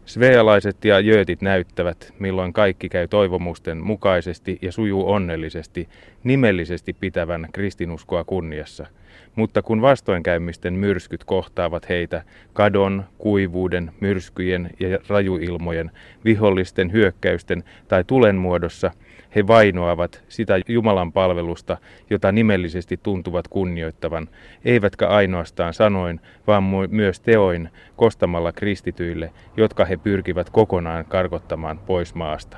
Svealaiset 0.06 0.84
ja 0.84 1.00
jöötit 1.00 1.42
näyttävät, 1.42 2.14
milloin 2.18 2.52
kaikki 2.52 2.88
käy 2.88 3.08
toivomusten 3.08 3.78
mukaisesti 3.78 4.58
ja 4.62 4.72
sujuu 4.72 5.10
onnellisesti, 5.10 5.88
nimellisesti 6.24 6.92
pitävän 6.92 7.48
kristinuskoa 7.52 8.24
kunniassa. 8.24 8.86
Mutta 9.34 9.62
kun 9.62 9.82
vastoinkäymisten 9.82 10.74
myrskyt 10.74 11.24
kohtaavat 11.24 11.88
heitä, 11.88 12.22
kadon, 12.52 13.04
kuivuuden, 13.18 13.92
myrskyjen 14.00 14.70
ja 14.80 14.98
rajuilmojen, 15.08 15.90
vihollisten 16.24 16.92
hyökkäysten 16.92 17.64
tai 17.88 18.04
tulen 18.04 18.36
muodossa– 18.36 18.90
he 19.36 19.46
vainoavat 19.46 20.22
sitä 20.28 20.54
Jumalan 20.68 21.12
palvelusta, 21.12 21.76
jota 22.10 22.32
nimellisesti 22.32 23.00
tuntuvat 23.02 23.48
kunnioittavan, 23.48 24.28
eivätkä 24.64 25.08
ainoastaan 25.08 25.74
sanoin, 25.74 26.20
vaan 26.46 26.64
myös 26.90 27.20
teoin 27.20 27.68
kostamalla 27.96 28.52
kristityille, 28.52 29.32
jotka 29.56 29.84
he 29.84 29.96
pyrkivät 29.96 30.50
kokonaan 30.50 31.04
karkottamaan 31.04 31.78
pois 31.78 32.14
maasta. 32.14 32.56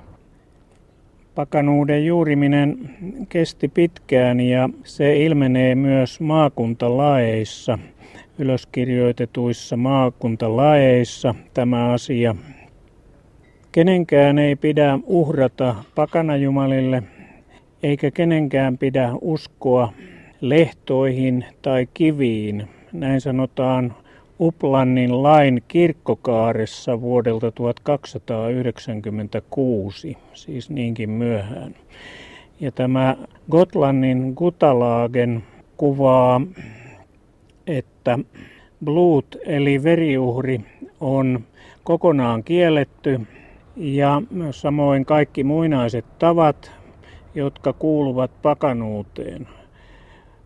Pakanuuden 1.35 2.07
juuriminen 2.07 2.91
kesti 3.29 3.69
pitkään 3.69 4.41
ja 4.41 4.69
se 4.85 5.17
ilmenee 5.17 5.75
myös 5.75 6.21
maakuntalaeissa, 6.21 7.79
ylöskirjoitetuissa 8.39 9.77
maakuntalaeissa 9.77 11.35
tämä 11.55 11.93
asia 11.93 12.35
Kenenkään 13.79 14.39
ei 14.39 14.57
pidä 14.57 14.99
uhrata 15.07 15.75
pakanajumalille, 15.95 17.03
eikä 17.83 18.11
kenenkään 18.11 18.79
pidä 18.79 19.11
uskoa 19.21 19.93
lehtoihin 20.41 21.45
tai 21.63 21.89
kiviin. 21.95 22.69
Näin 22.93 23.21
sanotaan 23.21 23.95
Uplannin 24.41 25.23
lain 25.23 25.63
kirkkokaaressa 25.69 27.01
vuodelta 27.01 27.53
1296, 27.53 30.17
siis 30.35 30.71
niinkin 30.71 31.11
myöhään. 31.11 31.75
Ja 32.61 32.73
tämä 32.73 33.17
Gotlannin 33.51 34.33
Gutalagen 34.37 35.43
kuvaa, 35.77 36.41
että 37.67 38.19
blood 38.85 39.25
eli 39.47 39.83
veriuhri 39.83 40.61
on 41.01 41.41
kokonaan 41.85 42.45
kielletty 42.45 43.21
ja 43.79 44.23
samoin 44.51 45.05
kaikki 45.05 45.45
muinaiset 45.45 46.19
tavat, 46.19 46.73
jotka 47.35 47.73
kuuluvat 47.73 48.31
pakanuuteen. 48.43 49.49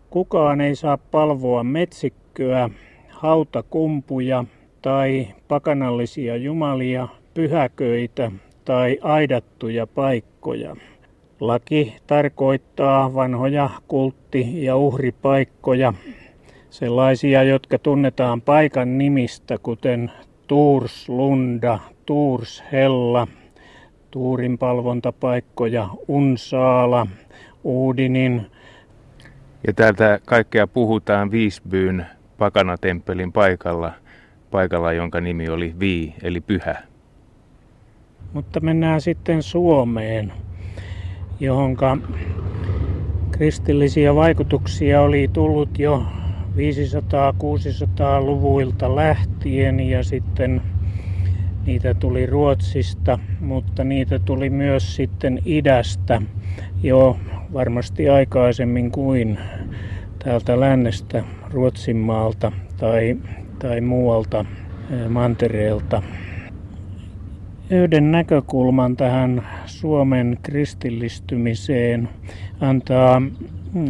Kukaan 0.09 0.61
ei 0.61 0.75
saa 0.75 0.97
palvoa 0.97 1.63
metsikköä, 1.63 2.69
hautakumpuja 3.09 4.45
tai 4.81 5.27
pakanallisia 5.47 6.35
jumalia, 6.35 7.07
pyhäköitä 7.33 8.31
tai 8.65 8.97
aidattuja 9.01 9.87
paikkoja. 9.87 10.75
Laki 11.39 11.95
tarkoittaa 12.07 13.13
vanhoja 13.13 13.69
kultti- 13.87 14.63
ja 14.63 14.75
uhripaikkoja, 14.75 15.93
sellaisia, 16.69 17.43
jotka 17.43 17.79
tunnetaan 17.79 18.41
paikan 18.41 18.97
nimistä, 18.97 19.57
kuten 19.57 20.11
Tuurslunda, 20.47 21.79
Tuurshella, 22.05 23.27
Tuurin 24.11 24.57
palvontapaikkoja, 24.57 25.89
Unsaala, 26.07 27.07
Uudinin. 27.63 28.45
Ja 29.67 29.73
täältä 29.73 30.19
kaikkea 30.25 30.67
puhutaan 30.67 31.31
Viisbyyn 31.31 32.05
pakanatemppelin 32.37 33.31
paikalla, 33.31 33.91
paikalla 34.51 34.93
jonka 34.93 35.21
nimi 35.21 35.49
oli 35.49 35.75
Vii, 35.79 36.15
eli 36.23 36.41
pyhä. 36.41 36.75
Mutta 38.33 38.59
mennään 38.59 39.01
sitten 39.01 39.43
Suomeen, 39.43 40.33
johonka 41.39 41.97
kristillisiä 43.31 44.15
vaikutuksia 44.15 45.01
oli 45.01 45.29
tullut 45.33 45.79
jo 45.79 46.03
500-600-luvuilta 46.57 48.95
lähtien 48.95 49.79
ja 49.79 50.03
sitten 50.03 50.61
niitä 51.65 51.93
tuli 51.93 52.25
Ruotsista, 52.25 53.19
mutta 53.39 53.83
niitä 53.83 54.19
tuli 54.19 54.49
myös 54.49 54.95
sitten 54.95 55.39
idästä 55.45 56.21
jo 56.83 57.17
varmasti 57.53 58.09
aikaisemmin 58.09 58.91
kuin 58.91 59.37
täältä 60.23 60.59
lännestä 60.59 61.23
Ruotsinmaalta 61.49 62.51
tai, 62.77 63.17
tai 63.59 63.81
muualta 63.81 64.45
mantereelta. 65.09 66.03
Yhden 67.69 68.11
näkökulman 68.11 68.97
tähän 68.97 69.47
Suomen 69.65 70.37
kristillistymiseen 70.43 72.09
antaa 72.61 73.21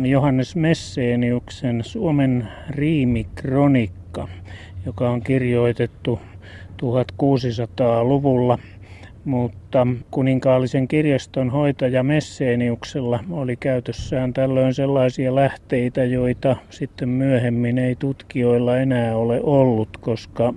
Johannes 0.03 0.55
Messeeniuksen 0.55 1.83
Suomen 1.83 2.47
riimikronikka, 2.69 4.27
joka 4.85 5.09
on 5.09 5.21
kirjoitettu 5.21 6.19
1600-luvulla, 6.83 8.59
mutta 9.25 9.87
kuninkaallisen 10.11 10.87
kirjaston 10.87 11.49
hoitaja 11.49 12.03
Messeeniuksella 12.03 13.23
oli 13.31 13.55
käytössään 13.55 14.33
tällöin 14.33 14.73
sellaisia 14.73 15.35
lähteitä, 15.35 16.03
joita 16.03 16.55
sitten 16.69 17.09
myöhemmin 17.09 17.77
ei 17.77 17.95
tutkijoilla 17.95 18.77
enää 18.77 19.17
ole 19.17 19.39
ollut, 19.43 19.97
koska 19.97 20.53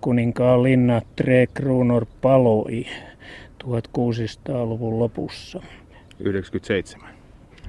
kuninkaan 0.00 0.62
linna 0.62 1.02
Tre 1.16 1.46
Kruunor 1.46 2.06
paloi 2.20 2.86
1600-luvun 3.64 4.98
lopussa. 4.98 5.62
97. 6.18 7.08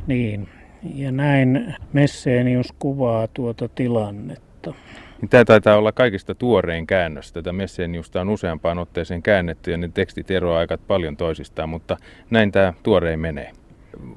Niin, 0.07 0.47
ja 0.96 1.12
näin 1.12 1.76
Messeenius 1.94 2.74
kuvaa 2.80 3.28
tuota 3.28 3.70
tilannetta. 3.70 4.74
Niin 5.22 5.30
tämä 5.30 5.46
taitaa 5.46 5.78
olla 5.78 5.92
kaikista 5.92 6.36
tuorein 6.36 6.88
käännös. 6.88 7.34
Tätä 7.34 7.54
Messeniusta 7.54 8.22
on 8.22 8.30
useampaan 8.30 8.78
otteeseen 8.78 9.24
käännetty 9.24 9.72
ja 9.72 9.78
ne 9.78 9.90
tekstit 9.94 10.32
eroavat 10.32 10.60
aika 10.60 10.78
paljon 10.88 11.18
toisistaan, 11.18 11.70
mutta 11.70 11.98
näin 12.30 12.52
tämä 12.52 12.74
tuorein 12.84 13.20
menee. 13.20 13.52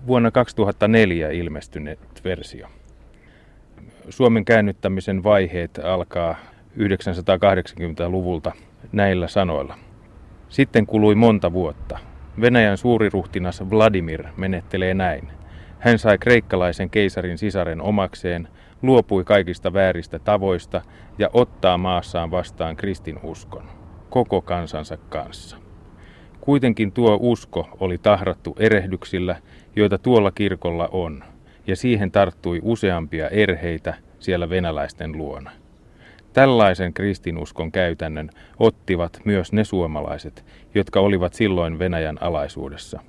Vuonna 0.06 0.30
2004 0.30 1.30
ilmestynyt 1.30 1.98
versio. 2.24 2.68
Suomen 4.08 4.44
käännyttämisen 4.44 5.22
vaiheet 5.22 5.80
alkaa 5.84 6.36
980-luvulta 6.78 8.52
näillä 8.92 9.28
sanoilla. 9.28 9.78
Sitten 10.48 10.86
kului 10.86 11.14
monta 11.14 11.52
vuotta. 11.52 11.98
Venäjän 12.40 12.78
suuriruhtinas 12.78 13.70
Vladimir 13.70 14.24
menettelee 14.36 14.94
näin. 14.94 15.28
Hän 15.84 15.98
sai 15.98 16.18
kreikkalaisen 16.18 16.90
keisarin 16.90 17.38
sisaren 17.38 17.82
omakseen, 17.82 18.48
luopui 18.82 19.24
kaikista 19.24 19.72
vääristä 19.72 20.18
tavoista 20.18 20.82
ja 21.18 21.30
ottaa 21.32 21.78
maassaan 21.78 22.30
vastaan 22.30 22.76
kristinuskon, 22.76 23.64
koko 24.10 24.42
kansansa 24.42 24.96
kanssa. 24.96 25.56
Kuitenkin 26.40 26.92
tuo 26.92 27.18
usko 27.20 27.68
oli 27.80 27.98
tahrattu 27.98 28.56
erehdyksillä, 28.58 29.36
joita 29.76 29.98
tuolla 29.98 30.30
kirkolla 30.30 30.88
on, 30.92 31.24
ja 31.66 31.76
siihen 31.76 32.10
tarttui 32.10 32.60
useampia 32.62 33.28
erheitä 33.28 33.94
siellä 34.18 34.50
venäläisten 34.50 35.18
luona. 35.18 35.50
Tällaisen 36.32 36.94
kristinuskon 36.94 37.72
käytännön 37.72 38.30
ottivat 38.58 39.20
myös 39.24 39.52
ne 39.52 39.64
suomalaiset, 39.64 40.44
jotka 40.74 41.00
olivat 41.00 41.34
silloin 41.34 41.78
Venäjän 41.78 42.18
alaisuudessa. 42.20 43.00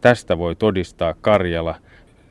Tästä 0.00 0.38
voi 0.38 0.54
todistaa 0.54 1.14
Karjala, 1.20 1.74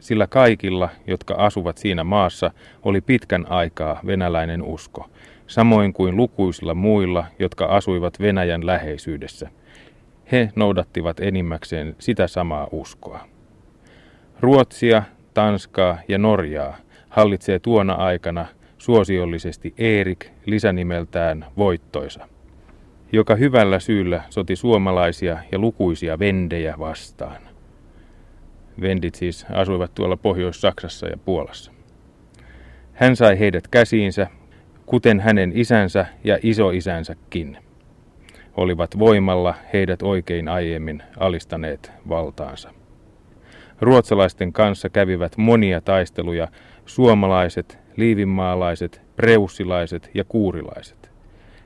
sillä 0.08 0.28
kaikilla, 0.28 0.90
jotka 1.08 1.34
asuvat 1.34 1.78
siinä 1.78 2.04
maassa, 2.04 2.52
oli 2.84 3.02
pitkän 3.02 3.46
aikaa 3.52 4.00
venäläinen 4.06 4.64
usko, 4.64 5.10
samoin 5.48 5.94
kuin 5.94 6.18
lukuisilla 6.18 6.74
muilla, 6.74 7.26
jotka 7.40 7.66
asuivat 7.66 8.20
Venäjän 8.20 8.66
läheisyydessä. 8.66 9.50
He 10.32 10.50
noudattivat 10.56 11.20
enimmäkseen 11.20 11.96
sitä 12.00 12.28
samaa 12.28 12.68
uskoa. 12.72 13.20
Ruotsia, 14.40 15.04
Tanskaa 15.34 15.98
ja 16.08 16.18
Norjaa 16.18 16.78
hallitsee 17.10 17.60
tuona 17.60 17.94
aikana 17.94 18.46
suosiollisesti 18.78 19.74
Erik 19.78 20.26
lisänimeltään 20.46 21.46
Voittoisa, 21.58 22.28
joka 23.12 23.36
hyvällä 23.36 23.80
syyllä 23.80 24.24
soti 24.30 24.56
suomalaisia 24.56 25.38
ja 25.52 25.60
lukuisia 25.60 26.20
vendejä 26.20 26.76
vastaan. 26.80 27.47
Vendit 28.82 29.16
siis 29.16 29.46
asuivat 29.50 29.96
tuolla 29.96 30.18
Pohjois-Saksassa 30.18 31.08
ja 31.08 31.18
Puolassa. 31.18 31.72
Hän 32.94 33.16
sai 33.16 33.40
heidät 33.40 33.68
käsiinsä, 33.68 34.28
kuten 34.86 35.20
hänen 35.20 35.52
isänsä 35.56 36.06
ja 36.24 36.38
isoisänsäkin. 36.44 37.58
Olivat 38.58 39.00
voimalla 39.00 39.56
heidät 39.74 40.02
oikein 40.02 40.48
aiemmin 40.48 41.04
alistaneet 41.20 41.92
valtaansa. 42.10 42.74
Ruotsalaisten 43.82 44.54
kanssa 44.54 44.90
kävivät 44.90 45.38
monia 45.38 45.82
taisteluja 45.82 46.48
suomalaiset, 46.86 47.80
liivinmaalaiset, 47.96 49.02
preussilaiset 49.16 50.10
ja 50.14 50.24
kuurilaiset. 50.24 51.12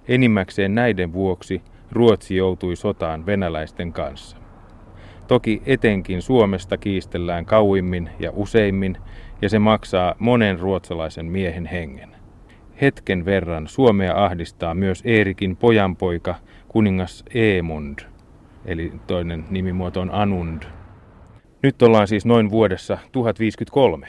Enimmäkseen 0.08 0.76
näiden 0.76 1.14
vuoksi 1.14 1.62
Ruotsi 1.92 2.36
joutui 2.36 2.76
sotaan 2.76 3.26
venäläisten 3.26 3.94
kanssa. 3.94 4.41
Toki 5.28 5.62
etenkin 5.66 6.22
Suomesta 6.22 6.78
kiistellään 6.78 7.46
kauimmin 7.46 8.10
ja 8.20 8.32
useimmin, 8.34 8.98
ja 9.42 9.50
se 9.50 9.60
maksaa 9.60 10.16
monen 10.20 10.60
ruotsalaisen 10.60 11.26
miehen 11.26 11.66
hengen. 11.66 12.10
Hetken 12.82 13.26
verran 13.26 13.68
Suomea 13.68 14.26
ahdistaa 14.26 14.74
myös 14.74 15.02
Eerikin 15.06 15.58
pojanpoika, 15.58 16.36
kuningas 16.68 17.24
Eemund, 17.34 18.00
eli 18.66 18.92
toinen 19.08 19.46
nimimuoto 19.50 20.02
on 20.02 20.14
Anund. 20.14 20.64
Nyt 21.64 21.82
ollaan 21.82 22.08
siis 22.08 22.26
noin 22.26 22.50
vuodessa 22.50 22.98
1053. 23.12 24.08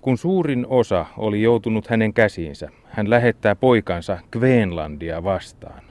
Kun 0.00 0.18
suurin 0.18 0.66
osa 0.68 1.06
oli 1.16 1.42
joutunut 1.42 1.86
hänen 1.86 2.12
käsiinsä, 2.12 2.68
hän 2.84 3.10
lähettää 3.10 3.54
poikansa 3.54 4.18
Kveenlandia 4.30 5.24
vastaan. 5.24 5.82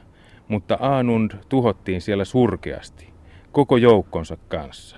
Mutta 0.47 0.77
Anund 0.81 1.31
tuhottiin 1.49 2.01
siellä 2.01 2.25
surkeasti, 2.25 3.08
koko 3.51 3.77
joukkonsa 3.77 4.37
kanssa. 4.47 4.97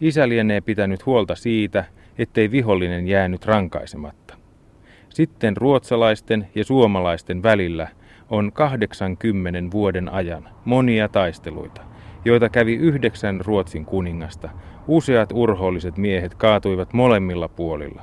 Isä 0.00 0.28
lienee 0.28 0.60
pitänyt 0.60 1.06
huolta 1.06 1.34
siitä, 1.34 1.84
ettei 2.18 2.50
vihollinen 2.50 3.08
jäänyt 3.08 3.46
rankaisematta. 3.46 4.34
Sitten 5.08 5.56
ruotsalaisten 5.56 6.48
ja 6.54 6.64
suomalaisten 6.64 7.42
välillä 7.42 7.88
on 8.30 8.52
80 8.52 9.72
vuoden 9.72 10.08
ajan 10.08 10.48
monia 10.64 11.08
taisteluita, 11.08 11.80
joita 12.24 12.48
kävi 12.48 12.74
yhdeksän 12.74 13.40
Ruotsin 13.40 13.84
kuningasta. 13.84 14.48
Useat 14.88 15.32
urholliset 15.32 15.96
miehet 15.96 16.34
kaatuivat 16.34 16.92
molemmilla 16.92 17.48
puolilla. 17.48 18.02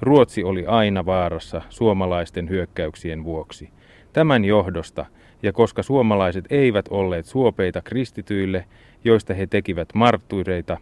Ruotsi 0.00 0.44
oli 0.44 0.66
aina 0.66 1.06
vaarassa 1.06 1.62
suomalaisten 1.68 2.48
hyökkäyksien 2.48 3.24
vuoksi. 3.24 3.70
Tämän 4.12 4.44
johdosta, 4.44 5.06
ja 5.42 5.52
koska 5.52 5.82
suomalaiset 5.82 6.44
eivät 6.50 6.88
olleet 6.90 7.26
suopeita 7.26 7.82
kristityille, 7.82 8.64
joista 9.04 9.34
he 9.34 9.46
tekivät 9.46 9.88
marttuireita, 9.94 10.78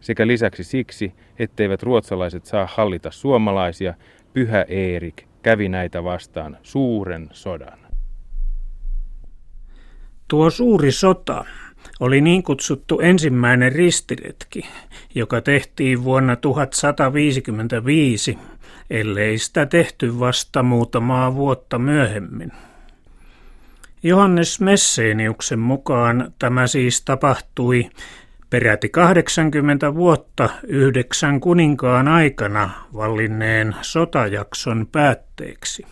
sekä 0.00 0.26
lisäksi 0.26 0.64
siksi, 0.64 1.12
etteivät 1.38 1.82
ruotsalaiset 1.82 2.46
saa 2.46 2.68
hallita 2.74 3.10
suomalaisia, 3.10 3.94
pyhä 4.32 4.64
Eerik 4.68 5.22
kävi 5.42 5.68
näitä 5.68 6.04
vastaan 6.04 6.56
suuren 6.62 7.28
sodan. 7.32 7.78
Tuo 10.28 10.50
suuri 10.50 10.92
sota 10.92 11.44
oli 12.00 12.20
niin 12.20 12.42
kutsuttu 12.42 13.00
ensimmäinen 13.00 13.72
ristiretki, 13.72 14.66
joka 15.14 15.40
tehtiin 15.40 16.04
vuonna 16.04 16.36
1155, 16.36 18.38
ellei 18.90 19.38
sitä 19.38 19.66
tehty 19.66 20.18
vasta 20.18 20.62
muutamaa 20.62 21.34
vuotta 21.34 21.78
myöhemmin. 21.78 22.52
Johannes 24.06 24.60
Messeniuksen 24.60 25.58
mukaan 25.58 26.32
tämä 26.38 26.66
siis 26.66 27.02
tapahtui 27.04 27.90
peräti 28.50 28.88
80 28.88 29.94
vuotta 29.94 30.48
yhdeksän 30.66 31.40
kuninkaan 31.40 32.08
aikana 32.08 32.70
vallinneen 32.94 33.74
sotajakson 33.82 34.86
päätteeksi. 34.92 35.86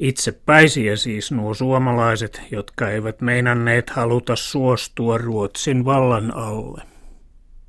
Itsepäisiä 0.00 0.96
siis 0.96 1.32
nuo 1.32 1.54
suomalaiset, 1.54 2.42
jotka 2.50 2.90
eivät 2.90 3.20
meinanneet 3.20 3.90
haluta 3.90 4.36
suostua 4.36 5.18
Ruotsin 5.18 5.84
vallan 5.84 6.34
alle. 6.34 6.89